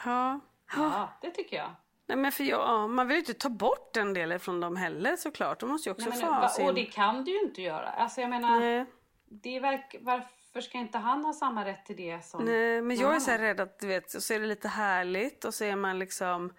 [0.05, 0.39] Ja.
[0.75, 1.69] Ja, det tycker jag.
[2.07, 4.75] Nej men för jag, ja, man vill ju inte ta bort den delen från dem
[4.75, 5.59] heller såklart.
[5.59, 6.67] De måste ju också Nej, få men, va- sin...
[6.67, 7.89] Och det kan du ju inte göra.
[7.89, 8.85] Alltså jag menar, Nej.
[9.25, 12.45] det verk, varför ska inte han ha samma rätt till det som...
[12.45, 15.53] Nej, men jag är så rädd att du vet, så är det lite härligt och
[15.53, 16.53] så är man liksom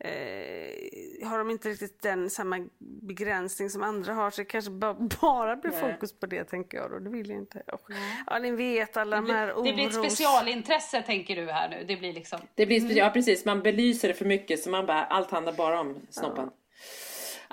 [0.00, 2.68] eh, har de inte riktigt den samma
[3.02, 5.80] begränsning som andra har så det kanske ba- bara blir Nej.
[5.92, 6.98] fokus på det tänker jag då.
[6.98, 7.62] Det vill jag inte.
[7.72, 7.80] Och,
[8.26, 10.06] ja, ni vet alla de här Det blir ett oros...
[10.06, 11.84] specialintresse tänker du här nu.
[11.88, 12.40] Det blir liksom...
[12.54, 15.52] Det blir speci- Ja precis, man belyser det för mycket så man bara, allt handlar
[15.52, 16.50] bara om snoppen.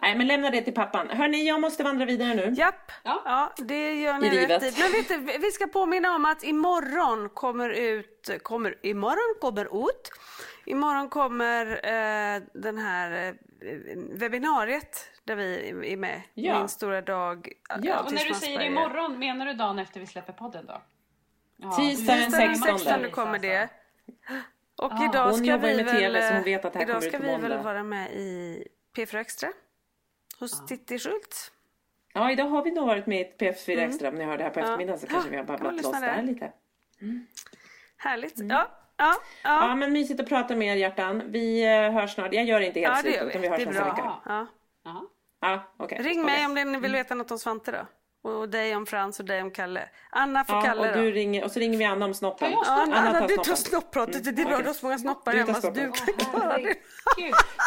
[0.01, 1.09] Nej men lämna det till pappan.
[1.09, 2.53] Hörni, jag måste vandra vidare nu.
[2.57, 3.21] Japp, Ja.
[3.25, 3.53] ja.
[3.57, 4.81] det gör ni I rätt i.
[4.81, 10.09] Men vet du, vi ska påminna om att imorgon kommer ut, kommer, imorgon kommer ut,
[10.65, 13.33] imorgon kommer eh, den här eh,
[14.11, 16.21] webbinariet där vi är med.
[16.33, 16.59] Ja.
[16.59, 17.51] Min stora dag.
[17.81, 20.81] Ja, Och när du säger imorgon, menar du dagen efter vi släpper podden då?
[21.57, 22.79] Ja, Tisdag den Tisdag den 16.
[22.79, 23.69] 16 kommer det.
[24.77, 26.49] Och Ja, idag ska vi väl,
[26.81, 29.49] idag ska vi väl vara med i P4 Extra.
[30.39, 31.51] Hos Titti Schultz.
[32.13, 34.09] Ja, idag har vi nog varit med i ett PF4 Extra.
[34.09, 35.09] Om ni hör det här på eftermiddagen så Ja.
[35.11, 36.23] kanske vi har Ja, babblat loss där.
[36.23, 36.51] lite.
[37.97, 38.37] Härligt.
[38.39, 38.49] Mm.
[38.49, 39.67] Ja, ja, ja.
[39.67, 41.23] Ja, men mysigt att prata med er hjärtan.
[41.31, 42.33] Vi eh, hörs snart.
[42.33, 43.93] Jag gör inte helt Ja, slut utan vi hörs Det är nästa bra.
[43.93, 44.13] vecka.
[44.25, 44.47] Ja.
[44.83, 45.01] Jaha.
[45.41, 45.97] Ja, okej.
[46.01, 46.47] Ring Okej.
[46.47, 47.77] mig om ni vill veta något om Svante då.
[48.25, 49.89] Och dig om Frans och dig om Kalle.
[50.09, 51.01] Anna för Ja, Kalle och då.
[51.03, 52.51] du ringer, och så ringer vi Anna om snoppen.
[52.51, 53.57] Ja, Ja, Anna, Anna Anna, tar du tar snoppen.
[53.57, 54.23] snoppratet.
[54.35, 54.61] Det är bra, okej.
[54.63, 56.75] du har så många snoppar hemma så du kan klara det.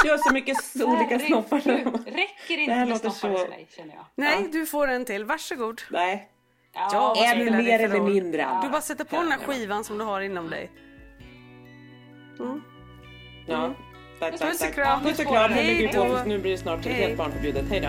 [0.05, 1.61] Du har så mycket olika snoppar.
[1.61, 4.05] Räcker Det inte med snoppar så- hos dig känner jag.
[4.15, 5.25] Nej, du får en till.
[5.25, 5.83] Varsågod.
[5.91, 6.29] Nej.
[6.75, 8.49] Ja, det mer eller mindre.
[8.63, 10.71] Du bara sätter på den här skivan som du har inom dig.
[13.47, 13.75] Ja,
[14.21, 14.75] tack, tack, Puss och tack.
[14.75, 15.03] kram.
[15.03, 15.51] Puss och kram.
[15.53, 16.25] Nu då.
[16.43, 17.65] blir det snart helt barnförbjudet.
[17.71, 17.89] Hej då.